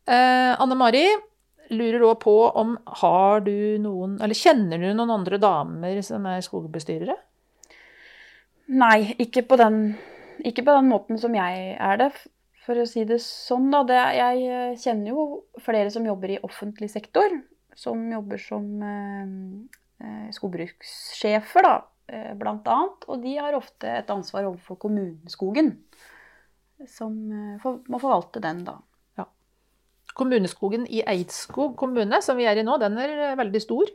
Eh, 0.09 0.53
Anne 0.57 0.77
Mari 0.79 1.05
lurer 1.69 2.05
òg 2.07 2.17
på 2.23 2.35
om 2.57 2.73
har 3.03 3.43
du 3.45 3.77
noen, 3.81 4.17
eller 4.17 4.37
kjenner 4.37 4.81
du 4.81 4.89
noen 4.89 5.13
andre 5.19 5.37
damer 5.41 6.01
som 6.05 6.25
er 6.25 6.41
skogbestyrere? 6.45 7.15
Nei, 8.69 9.15
ikke 9.17 9.43
på 9.49 9.57
den, 9.57 9.79
ikke 10.45 10.65
på 10.67 10.75
den 10.77 10.89
måten 10.91 11.17
som 11.21 11.33
jeg 11.37 11.75
er 11.75 12.01
det. 12.01 12.09
For 12.67 12.77
å 12.77 12.85
si 12.85 13.05
det 13.09 13.17
sånn, 13.23 13.69
da. 13.73 13.81
Det, 13.87 13.99
jeg 14.19 14.41
eh, 14.45 14.75
kjenner 14.77 15.13
jo 15.13 15.23
flere 15.63 15.89
som 15.93 16.05
jobber 16.05 16.35
i 16.35 16.41
offentlig 16.45 16.91
sektor. 16.93 17.33
Som 17.77 18.03
jobber 18.11 18.41
som 18.43 18.67
eh, 18.85 19.31
eh, 20.03 20.27
skogbrukssjefer, 20.35 21.65
da, 21.65 21.73
eh, 22.11 22.35
blant 22.37 22.67
annet. 22.69 23.07
Og 23.09 23.23
de 23.23 23.33
har 23.39 23.57
ofte 23.57 23.89
et 24.01 24.13
ansvar 24.13 24.51
overfor 24.51 24.77
kommuneskogen. 24.85 25.73
Som 26.85 27.17
eh, 27.33 27.57
for, 27.63 27.81
må 27.89 28.01
forvalte 28.03 28.43
den, 28.43 28.61
da. 28.67 28.77
Kommuneskogen 30.19 30.85
i 30.89 31.03
Eidskog 31.07 31.77
kommune, 31.79 32.21
som 32.21 32.37
vi 32.39 32.47
er 32.49 32.59
i 32.59 32.63
nå, 32.65 32.75
den 32.81 32.97
er 32.99 33.11
eh, 33.29 33.35
veldig 33.39 33.61
stor. 33.63 33.91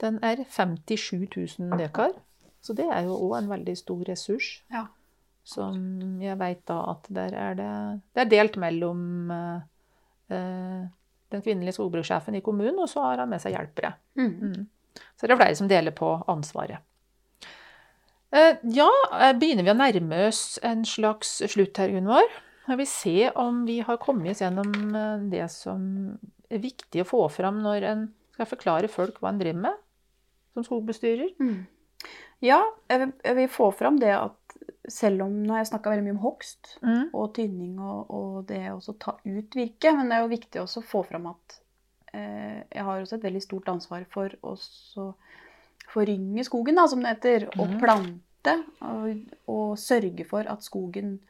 Den 0.00 0.18
er 0.24 0.42
57 0.48 1.26
000 1.28 1.78
dekar. 1.78 2.14
Så 2.62 2.76
det 2.78 2.86
er 2.86 3.06
jo 3.08 3.16
òg 3.26 3.36
en 3.40 3.50
veldig 3.50 3.74
stor 3.78 4.02
ressurs. 4.06 4.50
Ja. 4.72 4.86
Som 5.42 6.20
jeg 6.22 6.38
veit 6.38 6.60
da 6.70 6.78
at 6.92 7.08
der 7.10 7.34
er 7.34 7.56
det 7.58 7.70
Det 8.14 8.22
er 8.22 8.30
delt 8.30 8.58
mellom 8.62 9.30
eh, 9.34 9.64
eh, 10.30 10.84
den 11.32 11.42
kvinnelige 11.42 11.74
skogbrukssjefen 11.78 12.36
i 12.38 12.44
kommunen, 12.44 12.78
og 12.78 12.88
så 12.92 13.02
har 13.08 13.24
han 13.24 13.32
med 13.32 13.42
seg 13.42 13.56
hjelpere. 13.56 13.94
Mm. 14.20 14.30
Mm. 14.30 15.02
Så 15.16 15.26
det 15.26 15.34
er 15.34 15.40
flere 15.40 15.58
som 15.58 15.70
deler 15.70 15.94
på 15.96 16.14
ansvaret. 16.30 16.84
Eh, 18.32 18.56
Ja, 18.62 18.88
eh, 19.18 19.34
begynner 19.36 19.66
vi 19.66 19.74
å 19.74 19.76
nærme 19.76 20.22
oss 20.28 20.58
en 20.62 20.86
slags 20.88 21.40
slutt 21.52 21.76
her, 21.82 21.90
Gunvor? 21.92 22.28
Jeg 22.68 22.78
vil 22.78 22.86
se 22.86 23.30
om 23.34 23.64
vi 23.66 23.80
har 23.82 23.98
kommet 23.98 24.30
oss 24.30 24.40
gjennom 24.44 24.72
eh, 24.94 25.24
det 25.32 25.50
som 25.50 25.82
er 26.52 26.62
viktig 26.62 27.02
å 27.02 27.08
få 27.08 27.24
fram 27.32 27.58
når 27.64 27.88
en 27.90 28.06
skal 28.36 28.48
forklare 28.48 28.88
folk 28.88 29.18
hva 29.20 29.32
en 29.32 29.40
driver 29.42 29.64
med 29.66 29.80
som 30.54 30.64
skogbestyrer. 30.64 31.32
Mm. 31.40 31.66
Ja, 32.42 32.60
jeg 32.90 32.98
vil, 33.04 33.12
jeg 33.24 33.36
vil 33.38 33.48
få 33.54 33.68
fram 33.78 33.98
det 34.02 34.10
at 34.16 34.38
selv 34.90 35.22
om 35.22 35.34
Nå 35.46 35.52
har 35.54 35.60
jeg 35.62 35.68
snakka 35.70 35.92
veldig 35.92 36.04
mye 36.08 36.16
om 36.16 36.24
hogst 36.24 36.72
Mm. 36.82 37.04
og 37.14 37.28
tynning 37.36 37.76
og, 37.80 38.10
og 38.10 38.46
det 38.48 38.64
å 38.72 38.80
ta 38.98 39.14
ut 39.24 39.54
virke, 39.54 39.92
men 39.94 40.08
det 40.10 40.16
er 40.16 40.24
jo 40.24 40.32
viktig 40.32 40.60
også 40.62 40.82
å 40.82 40.88
få 40.90 41.02
fram 41.06 41.28
at 41.30 41.60
eh, 42.12 42.64
jeg 42.74 42.82
har 42.88 43.00
også 43.04 43.16
et 43.20 43.22
veldig 43.28 43.42
stort 43.44 43.68
ansvar 43.70 44.04
for 44.10 44.34
å 44.42 44.56
så 44.58 45.12
forynge 45.92 46.44
skogen, 46.44 46.74
da, 46.78 46.86
som 46.88 47.02
det 47.02 47.14
heter. 47.16 47.46
Og 47.58 47.68
Mhm. 47.68 47.78
plante 47.80 48.54
og, 48.82 49.22
og 49.46 49.78
sørge 49.78 50.26
for 50.26 50.48
at 50.50 50.62
skogen 50.66 51.20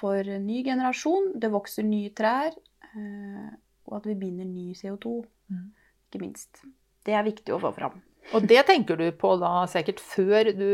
får 0.00 0.38
ny 0.40 0.62
generasjon, 0.64 1.32
det 1.38 1.50
vokser 1.52 1.84
nye 1.86 2.10
trær, 2.10 2.52
eh, 2.94 3.48
og 3.86 3.96
at 3.96 4.06
vi 4.06 4.14
binder 4.14 4.44
ny 4.44 4.72
CO2, 4.74 5.24
mm. 5.50 5.64
ikke 6.10 6.20
minst. 6.20 6.62
Det 7.04 7.14
er 7.14 7.22
viktig 7.26 7.54
å 7.54 7.60
få 7.62 7.72
fram. 7.74 8.02
Og 8.36 8.44
det 8.48 8.60
tenker 8.68 8.98
du 9.00 9.06
på 9.16 9.32
da 9.40 9.62
sikkert 9.70 10.02
før 10.04 10.50
du 10.52 10.70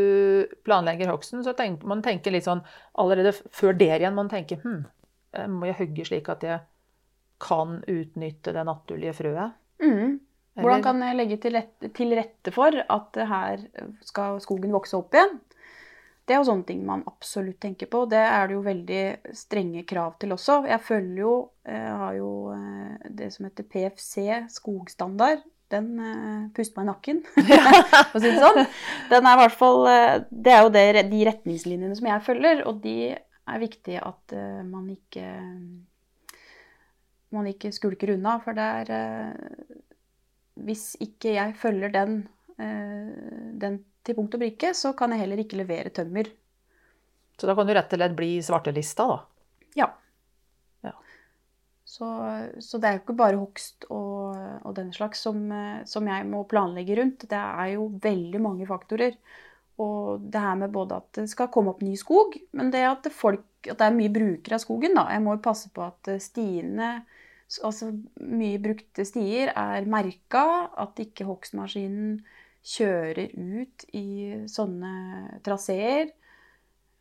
planlegger 0.66 1.12
hogsten. 1.12 1.44
Så 1.46 1.54
tenker, 1.58 1.86
man 1.86 2.02
tenker 2.02 2.34
litt 2.34 2.48
sånn 2.48 2.64
allerede 2.98 3.34
før 3.54 3.76
der 3.78 4.00
igjen, 4.00 4.16
man 4.16 4.30
tenker 4.32 4.62
hm, 4.64 4.84
eh, 5.36 5.50
må 5.50 5.70
jeg 5.70 5.78
hogge 5.82 6.08
slik 6.08 6.30
at 6.34 6.46
jeg 6.46 6.62
kan 7.44 7.80
utnytte 7.90 8.54
det 8.54 8.64
naturlige 8.66 9.14
frøet? 9.18 9.58
Mm. 9.82 10.20
Hvordan 10.54 10.84
kan 10.86 11.00
jeg 11.02 11.18
legge 11.18 11.38
til 11.42 11.56
rette, 11.58 11.90
til 11.96 12.14
rette 12.14 12.52
for 12.54 12.76
at 12.78 13.18
her 13.26 13.64
skal 14.06 14.38
skogen 14.42 14.74
vokse 14.74 14.94
opp 14.98 15.16
igjen? 15.16 15.40
Det 16.24 16.32
er 16.32 16.40
jo 16.40 16.46
sånne 16.48 16.64
ting 16.68 16.84
man 16.86 17.02
absolutt 17.10 17.58
tenker 17.60 17.90
på. 17.90 18.04
Det 18.08 18.20
er 18.22 18.46
det 18.48 18.54
jo 18.56 18.62
veldig 18.64 19.02
strenge 19.36 19.82
krav 19.88 20.14
til 20.22 20.32
også. 20.32 20.62
Jeg 20.70 20.80
følger 20.86 21.20
jo, 21.20 21.34
jeg 21.68 21.96
har 22.00 22.14
jo 22.16 22.30
eh, 22.54 23.10
det 23.18 23.28
som 23.34 23.48
heter 23.48 23.66
PFC, 23.68 24.14
skogstandard. 24.54 25.44
Den 25.74 25.90
uh, 25.98 26.48
puster 26.56 26.80
meg 26.80 26.86
i 26.86 26.90
nakken, 26.92 27.22
for 27.34 28.18
å 28.18 28.22
si 28.22 28.30
det 28.30 28.42
sånn. 28.42 28.62
Den 29.10 29.28
er 29.28 29.36
i 29.36 29.42
hvert 29.42 29.58
fall, 29.58 29.80
eh, 29.90 30.16
det 30.30 30.54
er 30.54 30.62
jo 30.62 30.74
det, 30.74 30.84
de 31.10 31.24
retningslinjene 31.28 31.98
som 31.98 32.08
jeg 32.10 32.26
følger, 32.28 32.62
og 32.70 32.78
de 32.84 32.98
er 33.14 33.60
viktig 33.60 33.98
at 34.00 34.36
uh, 34.38 34.62
man 34.64 34.86
ikke 34.94 35.26
man 37.34 37.48
ikke 37.50 37.72
skulker 37.74 38.14
unna, 38.14 38.38
for 38.44 38.54
det 38.54 38.68
er 38.80 38.92
uh, 38.94 39.80
hvis 40.62 40.94
ikke 41.02 41.34
jeg 41.34 41.56
følger 41.58 41.92
den, 41.94 42.22
eh, 42.58 43.10
den 43.58 43.80
til 44.04 44.16
punkt 44.18 44.36
og 44.36 44.42
brikke, 44.44 44.72
så 44.76 44.92
kan 44.96 45.12
jeg 45.12 45.24
heller 45.24 45.42
ikke 45.42 45.58
levere 45.58 45.90
tømmer. 45.94 46.28
Så 47.40 47.48
da 47.48 47.56
kan 47.56 47.66
du 47.66 47.74
rett 47.74 47.92
og 47.92 47.98
slett 47.98 48.16
bli 48.16 48.30
svartelista, 48.44 49.06
da. 49.10 49.18
Ja. 49.74 49.88
Så, 51.94 52.06
så 52.58 52.80
det 52.82 52.88
er 52.88 52.96
jo 52.96 53.04
ikke 53.04 53.16
bare 53.20 53.38
hogst 53.38 53.86
og 53.94 54.14
og 54.64 54.74
den 54.76 54.92
slags 54.92 55.22
som, 55.24 55.40
eh, 55.52 55.84
som 55.88 56.06
jeg 56.08 56.26
må 56.28 56.44
planlegge 56.48 56.96
rundt. 57.00 57.26
Det 57.30 57.40
er 57.40 57.74
jo 57.74 57.88
veldig 58.02 58.40
mange 58.42 58.66
faktorer. 58.68 59.16
Og 59.82 60.22
det 60.32 60.40
her 60.40 60.54
med 60.58 60.72
både 60.72 61.00
at 61.00 61.10
det 61.18 61.26
skal 61.30 61.50
komme 61.52 61.72
opp 61.74 61.82
ny 61.82 61.96
skog, 61.98 62.36
men 62.54 62.70
det 62.70 62.84
at 62.86 63.08
folk, 63.12 63.44
at 63.66 63.78
det 63.80 63.88
er 63.88 63.96
mye 63.96 64.12
brukere 64.14 64.58
av 64.58 64.62
skogen. 64.62 64.94
da. 64.94 65.08
Jeg 65.10 65.22
må 65.24 65.34
jo 65.36 65.44
passe 65.44 65.70
på 65.74 65.84
at 65.84 66.10
eh, 66.12 66.22
stiene, 66.22 66.90
altså 67.62 67.90
mye 68.22 68.62
brukte 68.62 69.06
stier, 69.06 69.52
er 69.54 69.90
merka. 69.90 70.44
At 70.80 70.98
ikke 71.02 71.26
hogstmaskinen 71.28 72.22
kjører 72.64 73.34
ut 73.36 73.88
i 73.92 74.06
sånne 74.48 75.40
traseer. 75.44 76.14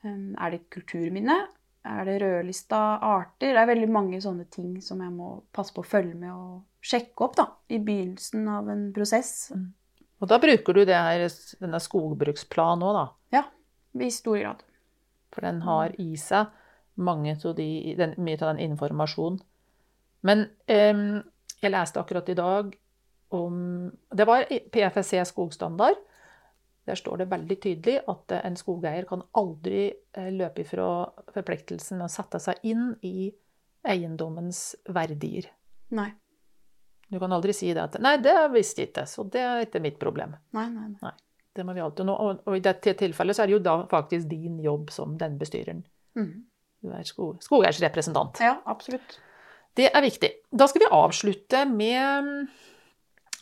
Um, 0.04 0.34
Er 0.36 0.52
det 0.52 0.60
et 0.60 0.72
kulturminne? 0.76 1.38
Er 1.84 2.06
det 2.08 2.20
rødlista 2.22 2.80
arter? 3.04 3.52
Det 3.52 3.60
er 3.60 3.68
veldig 3.68 3.90
mange 3.92 4.20
sånne 4.24 4.46
ting 4.52 4.78
som 4.82 5.02
jeg 5.04 5.12
må 5.12 5.36
passe 5.56 5.76
på 5.76 5.84
å 5.84 5.88
følge 5.88 6.16
med 6.16 6.32
og 6.32 6.62
sjekke 6.84 7.26
opp 7.26 7.36
da, 7.40 7.48
i 7.72 7.80
begynnelsen 7.84 8.48
av 8.52 8.70
en 8.72 8.86
prosess. 8.96 9.52
Og 10.24 10.30
da 10.32 10.40
bruker 10.40 10.78
du 10.78 10.84
det 10.88 10.96
her, 10.96 11.26
denne 11.60 11.82
skogbruksplanen 11.84 12.86
òg, 12.88 12.96
da. 12.96 13.06
Ja, 13.36 13.44
i 14.00 14.12
stor 14.16 14.40
grad. 14.40 14.64
For 15.36 15.44
den 15.44 15.60
har 15.66 15.96
i 16.00 16.14
seg 16.20 16.52
mange 16.96 17.36
av 17.36 17.56
de, 17.58 17.68
den, 17.98 18.16
mye 18.22 18.40
av 18.40 18.54
den 18.54 18.64
informasjonen. 18.70 19.42
Men 20.24 20.46
em, 20.72 21.20
jeg 21.60 21.74
leste 21.74 22.00
akkurat 22.00 22.30
i 22.32 22.38
dag 22.38 22.72
om 23.34 23.56
Det 24.14 24.28
var 24.30 24.46
PFSC 24.72 25.24
skogstandard. 25.26 25.98
Der 26.84 27.00
står 27.00 27.22
det 27.22 27.30
veldig 27.32 27.58
tydelig 27.64 28.00
at 28.12 28.34
en 28.42 28.58
skogeier 28.60 29.06
kan 29.08 29.24
aldri 29.40 29.86
eh, 29.88 30.32
løpe 30.36 30.66
ifra 30.66 30.88
forpliktelsen 31.32 32.04
å 32.04 32.10
sette 32.12 32.42
seg 32.44 32.60
inn 32.68 32.90
i 33.08 33.30
eiendommens 33.88 34.74
verdier. 34.92 35.48
Nei. 35.96 36.10
Du 37.08 37.20
kan 37.22 37.32
aldri 37.36 37.54
si 37.54 37.70
det 37.76 37.84
at 37.84 38.00
'nei, 38.02 38.18
det 38.24 38.36
visste 38.52 38.84
jeg 38.84 38.92
ikke, 38.92 39.06
så 39.08 39.24
det 39.30 39.44
er 39.44 39.68
ikke 39.68 39.84
mitt 39.84 40.00
problem'. 40.02 40.36
Nei, 40.58 40.68
nei, 40.74 40.90
nei. 41.02 41.14
Det 41.54 41.64
må 41.64 41.76
vi 41.78 41.84
alltid 41.86 42.08
nå. 42.10 42.16
Og, 42.18 42.42
og 42.50 42.58
i 42.58 42.64
dette 42.66 42.96
tilfellet 42.98 43.38
så 43.38 43.44
er 43.44 43.52
det 43.52 43.58
jo 43.58 43.64
da 43.64 43.76
faktisk 43.90 44.28
din 44.32 44.58
jobb 44.64 44.90
som 44.92 45.14
den 45.20 45.38
bestyreren. 45.38 45.84
Mm. 46.18 46.46
Du 46.82 46.90
er 46.92 47.06
sko, 47.08 47.36
skogeiers 47.44 47.80
representant. 47.84 48.42
Ja, 48.42 48.58
absolutt. 48.66 49.20
Det 49.78 49.90
er 49.90 50.02
viktig. 50.06 50.30
Da 50.52 50.68
skal 50.70 50.84
vi 50.84 50.90
avslutte 50.94 51.64
med 51.70 52.50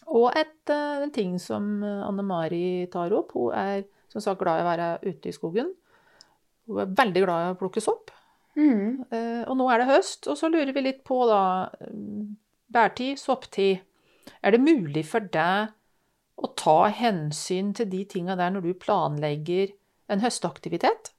og 0.07 0.31
et, 0.35 0.69
eh, 0.69 1.03
en 1.03 1.11
ting 1.11 1.37
som 1.39 1.83
Anne 1.83 2.23
Mari 2.23 2.87
tar 2.91 3.13
opp. 3.13 3.33
Hun 3.33 3.53
er 3.53 3.83
som 4.09 4.21
sagt 4.21 4.41
glad 4.41 4.59
i 4.59 4.65
å 4.65 4.69
være 4.69 4.89
ute 5.07 5.29
i 5.29 5.35
skogen. 5.35 5.69
Hun 6.67 6.79
er 6.83 6.95
veldig 6.97 7.23
glad 7.23 7.45
i 7.45 7.53
å 7.53 7.59
plukke 7.59 7.81
sopp. 7.83 8.11
Mm. 8.55 9.05
Eh, 9.11 9.43
Og 9.47 9.55
nå 9.57 9.69
er 9.71 9.79
det 9.79 9.87
høst, 9.87 10.27
og 10.27 10.35
så 10.37 10.49
lurer 10.51 10.73
vi 10.75 10.81
litt 10.81 11.03
på 11.07 11.21
da 11.29 11.69
eh, 11.81 12.25
Bærtid, 12.71 13.19
sopptid. 13.19 13.81
Er 14.43 14.51
det 14.51 14.61
mulig 14.63 15.03
for 15.05 15.19
deg 15.19 15.71
å 16.41 16.49
ta 16.55 16.87
hensyn 16.87 17.73
til 17.75 17.89
de 17.91 18.05
tinga 18.05 18.37
der 18.39 18.53
når 18.53 18.63
du 18.63 18.73
planlegger 18.79 19.73
en 20.09 20.21
høstaktivitet? 20.23 21.11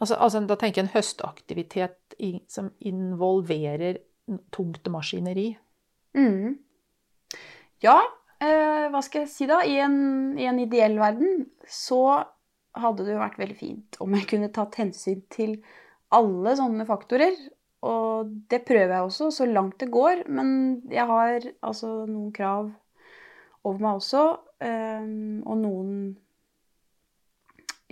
Altså, 0.00 0.16
altså 0.16 0.42
da 0.48 0.56
tenker 0.56 0.82
jeg 0.82 0.88
en 0.88 0.94
høstaktivitet 0.96 2.16
i, 2.18 2.42
som 2.48 2.70
involverer 2.80 4.02
tungt 4.52 4.88
maskineri. 4.92 5.56
Mhm. 6.16 6.58
Ja, 7.82 7.96
eh, 8.42 8.86
hva 8.92 9.00
skal 9.02 9.24
jeg 9.24 9.32
si 9.32 9.48
da? 9.50 9.62
I 9.66 9.78
en, 9.82 9.96
I 10.38 10.46
en 10.50 10.60
ideell 10.62 10.98
verden 11.00 11.46
så 11.66 12.02
hadde 12.78 13.04
det 13.04 13.16
jo 13.16 13.20
vært 13.20 13.40
veldig 13.40 13.58
fint 13.58 13.98
om 14.00 14.14
jeg 14.16 14.28
kunne 14.30 14.52
tatt 14.54 14.78
hensyn 14.80 15.24
til 15.32 15.58
alle 16.14 16.54
sånne 16.56 16.86
faktorer. 16.88 17.34
Og 17.82 18.30
det 18.52 18.62
prøver 18.68 18.94
jeg 18.94 19.08
også, 19.08 19.30
så 19.34 19.48
langt 19.50 19.80
det 19.82 19.90
går. 19.92 20.24
Men 20.30 20.82
jeg 20.92 21.08
har 21.10 21.48
altså 21.66 22.04
noen 22.06 22.30
krav 22.34 22.70
over 23.66 23.82
meg 23.82 23.98
også. 23.98 24.22
eh, 24.62 25.08
og 25.42 25.56
noen 25.58 25.96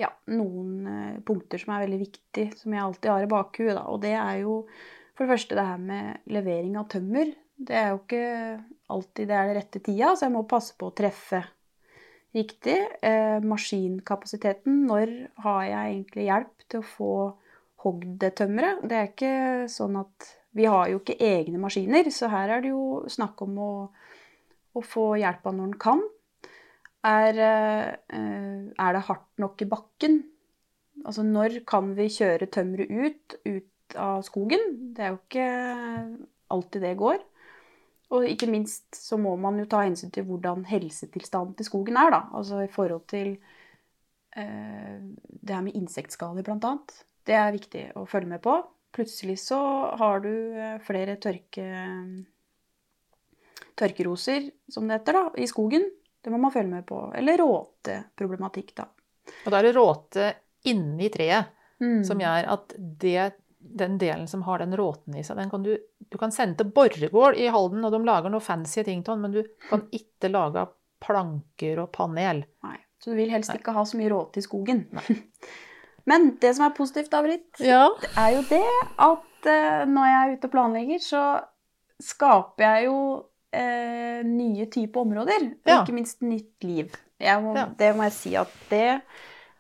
ja, 0.01 0.09
noen 0.33 0.87
eh, 0.89 1.19
punkter 1.27 1.61
som 1.61 1.75
er 1.75 1.85
veldig 1.85 2.01
viktige, 2.01 2.55
som 2.57 2.73
jeg 2.73 2.85
alltid 2.85 3.11
har 3.13 3.27
i 3.27 3.31
bakhuet. 3.31 3.83
Og 3.91 4.01
det 4.05 4.15
er 4.17 4.43
jo 4.45 4.63
for 5.17 5.27
det 5.27 5.35
første 5.35 5.59
det 5.59 5.67
her 5.67 5.83
med 5.83 6.31
levering 6.33 6.79
av 6.81 6.87
tømmer. 6.93 7.35
Det 7.61 7.77
er 7.77 7.91
jo 7.91 7.99
ikke 8.01 8.25
alltid 8.91 9.31
det 9.31 9.37
er 9.39 9.49
det 9.49 9.57
rette 9.61 9.83
tida, 9.85 10.13
så 10.15 10.27
jeg 10.27 10.35
må 10.35 10.45
passe 10.49 10.77
på 10.79 10.91
å 10.91 10.95
treffe 10.97 11.43
riktig. 12.37 12.79
Eh, 13.03 13.39
maskinkapasiteten, 13.43 14.85
når 14.89 15.15
har 15.45 15.63
jeg 15.67 15.95
egentlig 15.95 16.27
hjelp 16.29 16.67
til 16.69 16.83
å 16.83 16.91
få 16.97 17.15
hogd 17.85 18.19
det 18.23 18.35
tømmeret? 18.41 18.85
Det 18.87 18.99
er 18.99 19.11
ikke 19.11 19.35
sånn 19.73 20.03
at 20.03 20.37
Vi 20.51 20.65
har 20.67 20.89
jo 20.91 20.99
ikke 20.99 21.15
egne 21.23 21.61
maskiner, 21.63 22.09
så 22.11 22.27
her 22.27 22.51
er 22.51 22.65
det 22.65 22.73
jo 22.73 23.05
snakk 23.07 23.39
om 23.45 23.59
å, 23.63 23.75
å 24.75 24.81
få 24.83 25.13
hjelp 25.21 25.45
av 25.47 25.55
når 25.55 25.69
en 25.69 25.77
kan. 25.85 26.01
Er, 27.07 27.39
eh, 27.39 28.65
er 28.75 28.97
det 28.97 29.05
hardt 29.07 29.29
nok 29.39 29.63
i 29.63 29.69
bakken? 29.71 30.17
Altså 31.05 31.23
når 31.23 31.61
kan 31.71 31.95
vi 31.95 32.09
kjøre 32.11 32.51
tømmeret 32.51 32.91
ut, 32.91 33.37
ut 33.47 33.95
av 33.95 34.25
skogen? 34.27 34.67
Det 34.91 35.07
er 35.07 35.15
jo 35.15 35.21
ikke 35.23 35.47
alltid 36.51 36.83
det 36.89 36.97
går. 36.99 37.23
Og 38.11 38.27
ikke 38.27 38.49
minst 38.51 38.97
så 38.99 39.19
må 39.21 39.37
man 39.39 39.59
jo 39.61 39.69
ta 39.71 39.85
hensyn 39.85 40.11
til 40.11 40.27
hvordan 40.27 40.65
helsetilstanden 40.67 41.55
til 41.59 41.69
skogen 41.69 41.99
er, 42.01 42.11
da. 42.11 42.25
Altså 42.35 42.65
i 42.65 42.71
forhold 42.73 43.05
til 43.11 43.37
eh, 44.35 44.99
det 45.31 45.55
her 45.55 45.63
med 45.63 45.79
insektskader, 45.79 46.43
blant 46.47 46.67
annet. 46.67 46.97
Det 47.27 47.37
er 47.39 47.55
viktig 47.55 47.85
å 48.01 48.07
følge 48.11 48.33
med 48.33 48.43
på. 48.43 48.57
Plutselig 48.91 49.39
så 49.45 49.61
har 50.01 50.25
du 50.25 50.33
eh, 50.59 50.81
flere 50.83 51.15
tørke, 51.23 51.69
tørkeroser, 53.79 54.51
som 54.69 54.89
det 54.89 54.99
heter, 55.01 55.21
da, 55.21 55.25
i 55.39 55.47
skogen. 55.49 55.87
Det 56.21 56.33
må 56.33 56.41
man 56.43 56.53
følge 56.53 56.75
med 56.75 56.87
på. 56.89 57.05
Eller 57.17 57.39
råteproblematikk, 57.41 58.75
da. 58.83 58.91
Og 59.45 59.53
da 59.53 59.61
er 59.61 59.71
det 59.71 59.77
råte 59.79 60.29
inni 60.69 61.09
treet 61.15 61.57
Mm. 61.81 62.03
som 62.05 62.19
gjør 62.21 62.45
at 62.53 62.75
det, 62.77 63.31
den 63.61 63.99
delen 64.01 64.27
som 64.29 64.43
har 64.43 64.59
den 64.63 64.73
råten 64.77 65.15
i 65.21 65.23
seg, 65.23 65.37
den 65.37 65.51
kan 65.53 65.63
du, 65.63 65.75
du 66.11 66.17
kan 66.19 66.33
sende 66.33 66.57
til 66.57 66.71
Borregaard 66.75 67.37
i 67.39 67.47
Halden, 67.53 67.85
og 67.85 67.93
de 67.93 68.01
lager 68.05 68.33
noe 68.33 68.41
fancy 68.43 68.83
ting 68.87 69.03
til 69.05 69.15
den, 69.15 69.21
men 69.27 69.33
du 69.37 69.43
kan 69.69 69.85
ikke 70.01 70.31
lage 70.33 70.67
planker 71.05 71.79
og 71.85 71.93
panel. 71.93 72.43
Nei. 72.67 72.77
Så 73.01 73.13
du 73.13 73.17
vil 73.17 73.31
helst 73.33 73.49
Nei. 73.53 73.59
ikke 73.63 73.73
ha 73.73 73.85
så 73.89 73.97
mye 73.97 74.11
råte 74.13 74.41
i 74.41 74.45
skogen. 74.45 74.83
Men 76.11 76.35
det 76.41 76.55
som 76.57 76.65
er 76.67 76.75
positivt, 76.77 77.11
da, 77.13 77.21
Britt, 77.23 77.61
Ja. 77.65 77.87
er 78.19 78.31
jo 78.35 78.43
det 78.49 78.61
at 78.99 79.49
uh, 79.49 79.85
når 79.89 80.07
jeg 80.09 80.21
er 80.21 80.33
ute 80.37 80.49
og 80.49 80.53
planlegger, 80.55 81.01
så 81.05 81.23
skaper 82.03 82.65
jeg 82.65 82.87
jo 82.89 82.97
uh, 83.21 84.21
nye 84.27 84.67
typer 84.73 85.01
områder. 85.05 85.47
Og 85.61 85.71
Ja. 85.73 85.79
ikke 85.83 85.97
minst 85.97 86.21
nytt 86.25 86.65
liv. 86.65 86.93
Må, 87.45 87.55
Ja. 87.57 87.67
Det 87.79 87.93
må 87.97 88.03
jeg 88.09 88.13
si 88.17 88.35
at 88.41 88.53
det 88.71 88.85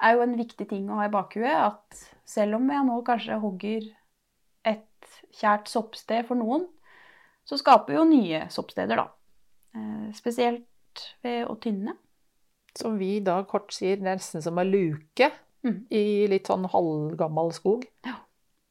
er 0.00 0.14
jo 0.16 0.22
en 0.24 0.36
viktig 0.36 0.68
ting 0.68 0.88
å 0.88 0.96
ha 1.00 1.06
i 1.08 1.12
bakhuet. 1.12 1.52
At 1.52 2.04
selv 2.30 2.60
om 2.60 2.68
jeg 2.70 2.86
nå 2.86 2.98
kanskje 3.06 3.40
hogger 3.42 3.88
et 4.68 5.16
kjært 5.34 5.70
soppsted 5.70 6.28
for 6.28 6.38
noen, 6.38 6.68
så 7.46 7.58
skaper 7.58 7.92
vi 7.92 7.98
jo 7.98 8.06
nye 8.06 8.44
soppsteder, 8.52 9.00
da. 9.00 9.08
Eh, 9.74 10.08
spesielt 10.14 11.04
ved 11.24 11.46
å 11.50 11.56
tynne. 11.62 11.96
Som 12.78 12.98
vi 13.00 13.16
da 13.24 13.40
kort 13.50 13.72
sier 13.74 14.02
nesten 14.02 14.42
som 14.44 14.58
en 14.60 14.70
luke 14.70 15.30
mm. 15.66 15.78
i 15.90 16.04
litt 16.30 16.50
sånn 16.50 16.68
halvgammel 16.70 17.50
skog. 17.56 17.86
Ja. 18.06 18.20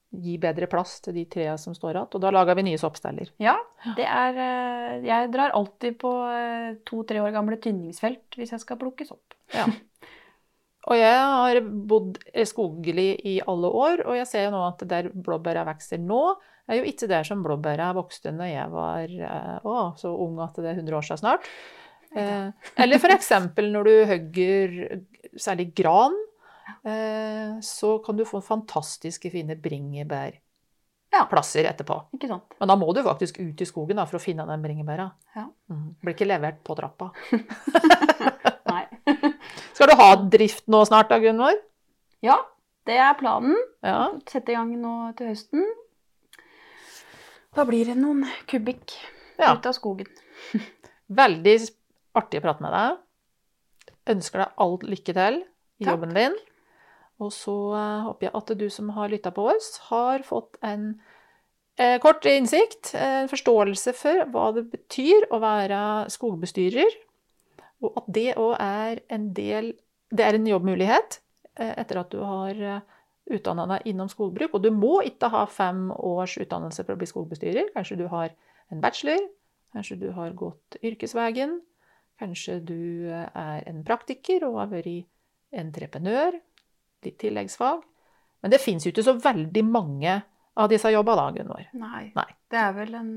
Gi 0.10 0.39
bedre 0.41 0.65
plass 0.72 0.95
til 1.06 1.19
de 1.19 1.26
trærne 1.30 1.60
som 1.62 1.76
står 1.78 1.91
igjen. 1.93 2.08
Og 2.15 2.24
da 2.24 2.32
lager 2.34 2.58
vi 2.58 2.65
nye 2.69 2.80
soppsteller. 2.82 3.34
Ja, 3.43 3.58
det 3.98 4.08
er 4.08 4.39
eh, 4.45 4.95
Jeg 5.06 5.30
drar 5.36 5.54
alltid 5.58 6.00
på 6.02 6.13
eh, 6.32 6.80
to-tre 6.88 7.22
år 7.22 7.36
gamle 7.36 7.60
tynningsfelt 7.62 8.39
hvis 8.39 8.56
jeg 8.56 8.63
skal 8.63 8.80
plukke 8.82 9.08
sopp. 9.10 9.36
Ja. 9.54 9.67
Og 10.88 10.96
jeg 10.96 11.20
har 11.20 11.60
bodd 11.92 12.22
skoglig 12.48 13.20
i 13.28 13.42
alle 13.44 13.68
år, 13.68 14.08
og 14.08 14.15
jeg 14.15 14.28
ser 14.30 14.48
jo 14.48 14.56
nå 14.56 14.63
at 14.70 14.80
der 14.88 15.12
blåbæra 15.12 15.68
vokser 15.68 16.00
nå, 16.00 16.39
er 16.70 16.76
jo 16.80 16.86
ikke 16.88 17.10
der 17.10 17.24
som 17.28 17.42
blåbæra 17.44 17.89
vokste 17.98 18.32
når 18.32 18.48
jeg 18.52 18.70
var 18.72 19.10
eh, 19.10 19.60
å, 19.65 19.94
så 20.00 20.08
ung 20.13 20.39
at 20.44 20.56
det 20.62 20.70
er 20.72 20.78
100 20.80 20.98
år 21.00 21.04
siden 21.08 21.22
snart. 21.24 21.44
Eh, 22.15 22.48
eller 22.82 23.15
eksempel 23.15 23.65
når 23.74 23.84
du 23.89 24.06
hogger 24.10 24.68
særlig 25.38 25.74
gran, 25.78 26.13
eh, 26.86 27.60
så 27.65 27.89
kan 28.06 28.18
du 28.18 28.26
få 28.30 28.40
fantastiske 28.46 29.30
fine 29.34 29.56
bringebærplasser 29.60 31.63
etterpå. 31.73 31.96
Ikke 32.17 32.30
sant? 32.32 32.48
Men 32.62 32.69
da 32.71 32.75
må 32.80 32.88
du 32.96 33.02
faktisk 33.06 33.34
ut 33.42 33.62
i 33.62 33.67
skogen 33.67 33.98
da, 34.00 34.06
for 34.10 34.17
å 34.21 34.23
finne 34.23 34.50
den 34.50 34.65
bringebæra. 34.65 35.08
Ja. 35.36 35.46
Mm. 35.73 35.90
Blir 36.02 36.13
ikke 36.15 36.30
levert 36.30 36.60
på 36.65 36.71
trappa. 36.80 37.08
Skal 39.80 39.94
du 39.94 39.96
ha 39.96 40.10
drift 40.27 40.65
nå 40.67 40.82
snart 40.84 41.08
da, 41.08 41.21
Gunvor? 41.23 41.56
Ja, 42.19 42.34
det 42.84 42.98
er 43.00 43.13
planen. 43.15 43.54
Ja. 43.80 44.10
Sette 44.27 44.52
i 44.52 44.58
gang 44.58 44.73
nå 44.75 44.92
til 45.15 45.30
høsten. 45.32 45.69
Da 47.56 47.63
blir 47.63 47.88
det 47.88 47.96
noen 47.96 48.25
kubikk 48.52 48.92
ja. 49.40 49.54
ut 49.54 49.69
av 49.71 49.77
skogen. 49.77 50.12
Veldig 51.21 51.56
artig 52.19 52.42
å 52.42 52.48
prate 52.50 52.67
med 52.67 52.75
deg. 52.75 53.00
Ønsker 54.17 54.44
deg 54.44 54.62
all 54.67 54.77
lykke 54.84 55.15
til 55.15 55.40
i 55.40 55.48
Takk. 55.48 55.94
jobben 55.94 56.15
din. 56.19 56.36
Og 57.23 57.32
så 57.40 57.58
eh, 57.80 57.98
håper 58.10 58.27
jeg 58.27 58.38
at 58.44 58.56
du 58.60 58.69
som 58.82 58.92
har 59.00 59.15
lytta 59.15 59.32
på 59.32 59.48
oss, 59.56 59.77
har 59.88 60.27
fått 60.27 60.60
en, 60.60 60.90
eh, 61.80 62.02
kort 62.04 62.27
innsikt, 62.27 62.98
en 63.00 63.32
forståelse 63.32 63.96
for 63.96 64.27
hva 64.36 64.52
det 64.60 64.67
betyr 64.75 65.32
å 65.32 65.40
være 65.40 65.86
skogbestyrer, 66.12 67.06
og 67.84 68.00
at 68.02 68.08
det 68.15 68.30
òg 68.40 68.56
er 68.60 69.04
en 69.10 69.32
del 69.36 69.73
Det 70.10 70.25
er 70.25 70.34
en 70.34 70.48
jobbmulighet 70.48 71.19
eh, 71.62 71.73
etter 71.77 72.00
at 72.02 72.10
du 72.10 72.23
har 72.25 72.58
eh, 72.58 72.86
utdanna 73.30 73.67
deg 73.69 73.92
innom 73.92 74.10
skogbruk. 74.10 74.56
Og 74.58 74.63
du 74.63 74.71
må 74.73 75.04
ikke 75.06 75.30
ha 75.30 75.44
fem 75.46 75.92
års 75.94 76.34
utdannelse 76.42 76.82
for 76.82 76.96
å 76.96 76.98
bli 76.98 77.10
skogbestyrer. 77.10 77.69
Kanskje 77.75 78.00
du 78.00 78.08
har 78.10 78.34
en 78.73 78.82
bachelor, 78.82 79.21
kanskje 79.77 80.00
du 80.02 80.08
har 80.15 80.34
gått 80.34 80.80
yrkesveien, 80.82 81.60
kanskje 82.17 82.58
du 82.65 82.82
eh, 83.06 83.27
er 83.30 83.69
en 83.69 83.84
praktiker 83.86 84.48
og 84.48 84.58
har 84.63 84.73
vært 84.73 85.06
entreprenør, 85.62 86.40
ditt 87.06 87.19
tilleggsfag. 87.21 87.86
Men 88.42 88.54
det 88.54 88.63
fins 88.63 88.86
jo 88.86 88.90
ikke 88.90 89.06
så 89.06 89.13
veldig 89.21 89.65
mange 89.69 90.17
av 90.60 90.73
disse 90.73 90.90
jobbene 90.90 91.21
da, 91.21 91.32
Gunvor. 91.38 91.69
Nei. 91.77 92.04
Nei. 92.17 92.30
Det 92.50 92.60
er 92.65 92.75
vel 92.75 92.98
en 92.98 93.13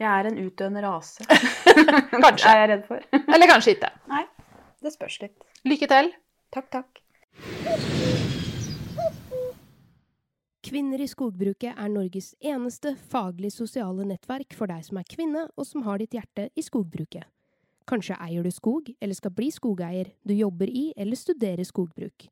Jeg 0.00 0.08
er 0.08 0.30
en 0.30 0.38
utdøende 0.40 0.80
rase. 0.80 1.24
Kanskje. 2.24 2.48
er 2.48 2.62
jeg 2.62 2.68
redd 2.70 2.86
for. 2.88 3.04
Eller 3.34 3.50
kanskje 3.50 3.74
ikke. 3.76 3.90
Nei. 4.08 4.24
Det 4.80 4.94
spørs 4.94 5.18
litt. 5.20 5.44
Lykke 5.68 5.88
til. 5.90 6.08
Takk, 6.56 6.70
takk. 6.72 7.02
Kvinner 10.64 11.02
i 11.04 11.08
skogbruket 11.10 11.74
er 11.74 11.92
Norges 11.92 12.32
eneste 12.40 12.94
faglig 13.12 13.52
sosiale 13.52 14.06
nettverk 14.08 14.56
for 14.56 14.72
deg 14.72 14.86
som 14.88 15.02
er 15.02 15.08
kvinne 15.08 15.44
og 15.52 15.68
som 15.68 15.84
har 15.84 16.00
ditt 16.00 16.16
hjerte 16.16 16.48
i 16.56 16.64
skogbruket. 16.64 17.28
Kanskje 17.90 18.16
eier 18.22 18.44
du 18.46 18.52
skog, 18.54 18.88
eller 19.02 19.18
skal 19.18 19.34
bli 19.34 19.50
skogeier, 19.52 20.12
du 20.24 20.32
jobber 20.32 20.70
i 20.70 20.90
eller 20.96 21.18
studerer 21.18 21.66
skogbruk. 21.66 22.28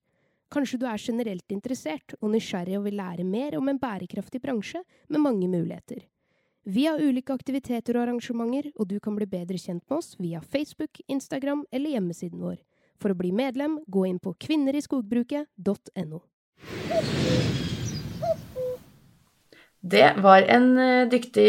Kanskje 0.49 0.79
du 0.81 0.87
er 0.89 1.03
generelt 1.03 1.53
interessert 1.53 2.15
og 2.23 2.31
nysgjerrig 2.33 2.79
og 2.79 2.87
vil 2.87 2.97
lære 2.97 3.27
mer 3.29 3.59
om 3.59 3.69
en 3.69 3.81
bærekraftig 3.81 4.41
bransje 4.41 4.81
med 5.09 5.21
mange 5.21 5.49
muligheter. 5.51 6.07
Vi 6.69 6.83
har 6.85 7.01
ulike 7.01 7.33
aktiviteter 7.33 7.97
og 7.97 8.03
arrangementer, 8.03 8.67
og 8.77 8.91
du 8.91 8.99
kan 9.01 9.15
bli 9.17 9.25
bedre 9.25 9.57
kjent 9.57 9.81
med 9.89 9.95
oss 9.97 10.11
via 10.21 10.43
Facebook, 10.45 10.99
Instagram 11.09 11.63
eller 11.73 11.95
hjemmesiden 11.95 12.43
vår. 12.45 12.59
For 13.01 13.15
å 13.15 13.17
bli 13.17 13.31
medlem, 13.33 13.79
gå 13.89 14.03
inn 14.05 14.19
på 14.21 14.35
kvinneriskogbruket.no. 14.45 16.19
Det 19.81 20.11
var 20.21 20.45
en 20.59 20.69
eh, 20.83 21.07
dyktig 21.09 21.49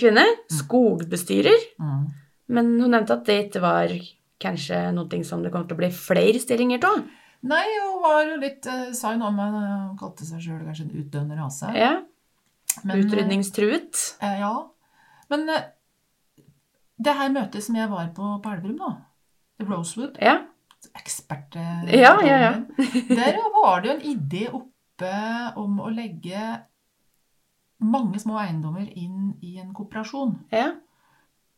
kvinne. 0.00 0.24
Skogbestyrer. 0.50 1.68
Mm. 1.78 2.02
Men 2.50 2.74
hun 2.80 2.90
nevnte 2.96 3.20
at 3.20 3.30
det 3.30 3.38
ikke 3.44 3.62
var 3.62 3.94
kanskje 4.42 4.82
noe 4.98 5.22
som 5.30 5.46
det 5.46 5.54
kommer 5.54 5.70
til 5.70 5.78
å 5.78 5.82
bli 5.84 5.92
flere 5.94 6.42
stillinger 6.42 6.82
av. 6.90 7.06
Nei, 7.46 7.62
hun 7.84 8.02
var 8.02 8.26
jo 8.26 8.42
litt 8.42 8.66
eh, 8.66 8.90
Sa 8.98 9.14
jo 9.14 9.22
noe 9.22 9.30
om 9.30 9.38
eh, 9.38 9.56
Hun 9.92 9.96
kalte 10.00 10.26
seg 10.26 10.42
sjøl 10.42 10.66
kanskje 10.66 10.88
en 10.88 11.04
utdøende 11.04 11.38
rase. 11.38 11.70
Ja. 11.78 11.94
Men, 12.84 13.00
Utrydningstruet. 13.04 14.18
eh, 14.20 14.40
ja. 14.40 14.52
Men 15.32 15.48
eh, 15.48 15.70
det 16.96 17.16
her 17.16 17.32
møtet 17.32 17.64
som 17.64 17.76
jeg 17.76 17.90
var 17.90 18.12
på 18.16 18.36
på 18.42 18.52
Elverum, 18.52 18.78
da, 18.80 18.92
i 19.60 19.68
Rosewood 19.68 20.18
Ja. 20.22 20.38
ekspert 20.94 21.56
Ja, 21.56 22.14
ja, 22.22 22.38
ja. 22.38 22.52
Der 23.08 23.38
var 23.54 23.80
det 23.80 23.90
jo 23.90 23.94
en 23.96 24.08
idé 24.12 24.46
oppe 24.52 25.12
om 25.56 25.80
å 25.80 25.90
legge 25.92 26.42
mange 27.78 28.20
små 28.20 28.38
eiendommer 28.40 28.88
inn 28.96 29.34
i 29.42 29.58
en 29.60 29.72
kooperasjon. 29.76 30.38
ja. 30.52 30.72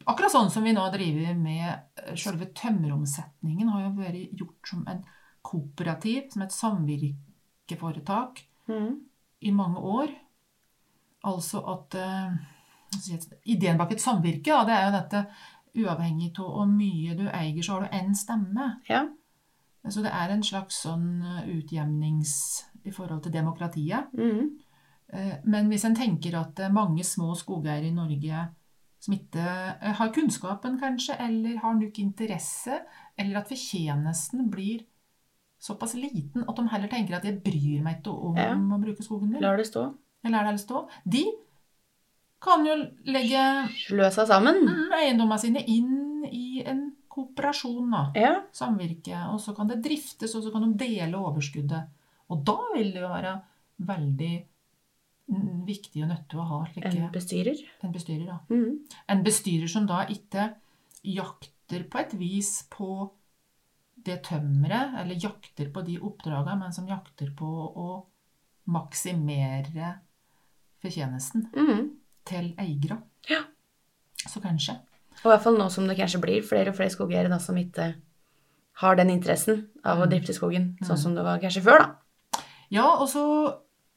Akkurat 0.08 0.32
sånn 0.32 0.48
som 0.48 0.64
vi 0.64 0.72
nå 0.72 0.86
driver 0.94 1.34
med 1.36 1.66
eh, 1.68 2.14
selve 2.16 2.46
tømmeromsetningen, 2.56 3.68
har 3.74 3.82
jo 3.82 3.90
vært 3.98 4.38
gjort 4.40 4.70
som 4.70 4.86
en 4.88 5.02
kooperativ, 5.44 6.30
som 6.32 6.44
et 6.46 6.54
samvirkeforetak, 6.54 8.40
mm. 8.70 8.94
i 9.44 9.52
mange 9.52 9.82
år. 9.84 10.14
Altså 11.24 11.62
at 11.66 11.94
eh, 11.98 12.36
Ideen 13.46 13.76
bak 13.78 13.92
et 13.92 14.00
samvirke 14.00 14.48
da, 14.52 14.64
det 14.64 14.74
er 14.74 14.84
jo 14.86 14.92
dette 14.96 15.22
uavhengig 15.78 16.30
av 16.38 16.46
hvor 16.54 16.66
mye 16.70 17.14
du 17.18 17.26
eier, 17.28 17.62
så 17.62 17.72
har 17.76 17.84
du 17.86 17.96
én 17.98 18.14
stemme. 18.16 18.80
Ja. 18.88 19.02
Så 19.88 20.02
det 20.02 20.10
er 20.12 20.32
en 20.34 20.42
slags 20.42 20.82
sånn 20.84 21.22
eh, 21.22 21.50
utjevnings 21.58 22.32
i 22.84 22.90
forhold 22.94 23.22
til 23.24 23.32
demokratiet. 23.32 24.08
Mm. 24.16 24.48
Eh, 25.12 25.34
Men 25.44 25.68
hvis 25.68 25.84
en 25.84 25.94
tenker 25.96 26.34
at 26.40 26.60
mange 26.72 27.04
små 27.04 27.34
skogeiere 27.36 27.88
i 27.88 27.94
Norge 27.94 28.46
som 28.98 29.14
ikke 29.14 29.42
har 29.94 30.08
kunnskapen, 30.10 30.80
kanskje, 30.80 31.14
eller 31.22 31.60
har 31.62 31.74
nok 31.78 31.98
interesse, 32.02 32.80
eller 33.16 33.38
at 33.38 33.48
fortjenesten 33.48 34.48
blir 34.50 34.80
såpass 35.62 35.94
liten 35.94 36.42
at 36.48 36.56
de 36.56 36.64
heller 36.72 36.88
tenker 36.88 37.14
at 37.16 37.24
'jeg 37.24 37.42
bryr 37.44 37.82
meg 37.82 38.02
ikke 38.02 38.10
om 38.10 38.36
Ja. 38.36 38.54
å 38.54 38.80
bruke 38.82 39.02
skogen 39.02 39.30
min', 39.30 39.40
Lar 39.40 39.56
det 39.56 39.66
stå. 39.66 39.94
Jeg 40.24 40.34
er 40.34 40.48
det 40.50 40.60
stå, 40.60 40.82
de 41.04 41.24
kan 42.42 42.64
jo 42.66 42.74
legge 43.10 43.44
Slø 43.86 44.10
seg 44.14 44.28
sammen. 44.30 44.60
mm, 44.66 44.92
eiendommene 44.98 45.38
sine 45.42 45.62
inn 45.66 46.24
i 46.30 46.62
en 46.66 46.84
kooperasjon, 47.08 47.90
da. 47.90 48.02
Ja. 48.14 48.34
Samvirke. 48.54 49.16
Og 49.32 49.40
så 49.42 49.54
kan 49.56 49.66
det 49.70 49.80
driftes, 49.82 50.34
og 50.38 50.44
så 50.44 50.52
kan 50.54 50.66
de 50.68 50.78
dele 50.78 51.18
overskuddet. 51.18 51.88
Og 52.30 52.44
da 52.46 52.58
vil 52.76 52.92
det 52.94 53.02
jo 53.02 53.08
være 53.10 53.34
veldig 53.88 54.32
viktig 55.68 56.02
og 56.04 56.08
nødt 56.08 56.28
til 56.30 56.40
å 56.40 56.46
ha 56.48 56.58
slike 56.72 56.88
En 56.88 57.10
bestyrer. 57.12 57.58
en 57.84 57.92
bestyrer. 57.92 58.26
da. 58.26 58.38
Mm. 58.48 58.78
En 59.12 59.22
bestyrer 59.26 59.68
som 59.68 59.86
da 59.86 60.06
ikke 60.08 60.54
jakter 61.04 61.84
på 61.90 61.98
et 62.00 62.14
vis 62.18 62.62
på 62.70 63.10
det 64.06 64.22
tømmeret, 64.24 64.94
eller 65.02 65.18
jakter 65.20 65.68
på 65.74 65.82
de 65.84 65.98
oppdragene, 66.00 66.58
men 66.62 66.72
som 66.72 66.86
jakter 66.88 67.34
på 67.36 67.48
å 67.76 67.88
maksimere 68.72 69.98
fortjenesten 70.82 71.48
mm. 71.54 71.86
til 72.28 72.52
eiere. 72.58 73.00
Ja. 73.28 73.42
Så 74.26 74.40
kanskje. 74.42 74.76
Og 75.22 75.26
i 75.26 75.32
hvert 75.32 75.42
fall 75.42 75.58
nå 75.58 75.68
som 75.70 75.86
det 75.88 75.96
kanskje 75.98 76.20
blir 76.22 76.44
flere 76.46 76.70
og 76.70 76.76
flere 76.78 76.92
skogeiere 76.94 77.30
da, 77.32 77.38
som 77.42 77.56
ikke 77.58 77.94
har 78.78 78.98
den 78.98 79.10
interessen 79.10 79.64
av 79.84 79.98
å 79.98 80.06
Mm. 80.06 80.10
drifte 80.10 80.34
skogen, 80.34 80.76
Mm. 80.78 80.86
sånn 80.86 80.98
som 80.98 81.14
det 81.14 81.24
var 81.24 81.40
kanskje 81.40 81.62
før, 81.62 81.78
da. 81.78 82.42
Ja, 82.70 82.84
og 83.00 83.08
så 83.08 83.24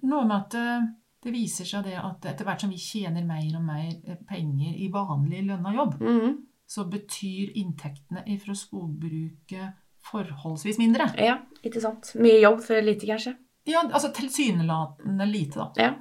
noe 0.04 0.26
med 0.26 0.38
at 0.38 0.56
eh, 0.56 0.88
det 1.24 1.34
viser 1.34 1.66
seg 1.66 1.84
det 1.84 1.98
at 2.00 2.26
etter 2.26 2.46
hvert 2.46 2.62
som 2.62 2.70
vi 2.72 2.78
tjener 2.78 3.24
mer 3.24 3.56
og 3.58 3.64
mer 3.64 3.92
eh, 4.08 4.16
penger 4.28 4.74
i 4.74 4.90
vanlig 4.90 5.46
lønna 5.46 5.76
jobb, 5.76 6.00
mm. 6.02 6.38
så 6.68 6.90
betyr 6.90 7.52
inntektene 7.56 8.40
fra 8.40 8.54
skogbruket 8.54 9.74
forholdsvis 10.02 10.80
mindre. 10.80 11.12
Ja, 11.22 11.38
ikke 11.64 11.82
sant. 11.84 12.16
Mye 12.16 12.42
jobb 12.42 12.62
for 12.66 12.82
lite, 12.82 13.06
kanskje. 13.06 13.36
Ja, 13.70 13.84
altså 13.84 14.10
tilsynelatende 14.12 15.28
lite, 15.30 15.60
da. 15.60 15.72
Ja. 15.78 15.92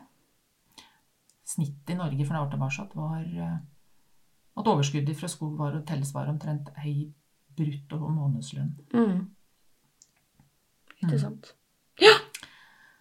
Snittet 1.50 1.94
i 1.94 1.98
Norge 1.98 2.26
for 2.26 2.36
noen 2.36 2.46
år 2.46 2.50
tilbake 2.52 2.98
var 2.98 3.22
eh, 3.26 3.56
at 4.60 4.68
overskuddet 4.70 5.18
fra 5.18 5.30
skog 5.30 5.56
var 5.58 5.74
å 5.74 5.84
telles 5.86 6.12
var 6.14 6.30
omtrent 6.30 6.70
ei 6.84 7.10
brutto 7.58 7.98
månedslønn. 7.98 8.74
Mm. 8.94 9.20
Ikke 11.00 11.16
Mm. 11.18 11.54
Ja! 12.00 12.12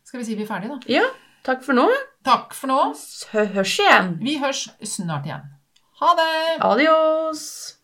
Skal 0.03 0.19
vi 0.19 0.25
si 0.25 0.35
vi 0.35 0.43
er 0.43 0.49
ferdige, 0.49 0.75
da? 0.75 0.91
Ja, 0.91 1.05
takk 1.45 1.61
for 1.63 1.77
nå. 1.77 1.85
Takk 2.25 2.55
for 2.57 2.71
nå. 2.71 2.79
Hørs 3.31 3.75
igjen. 3.79 4.15
Vi 4.23 4.37
hørs 4.41 4.65
snart 4.83 5.27
igjen. 5.29 5.45
Ha 6.01 6.15
det! 6.17 6.57
Adios. 6.65 7.78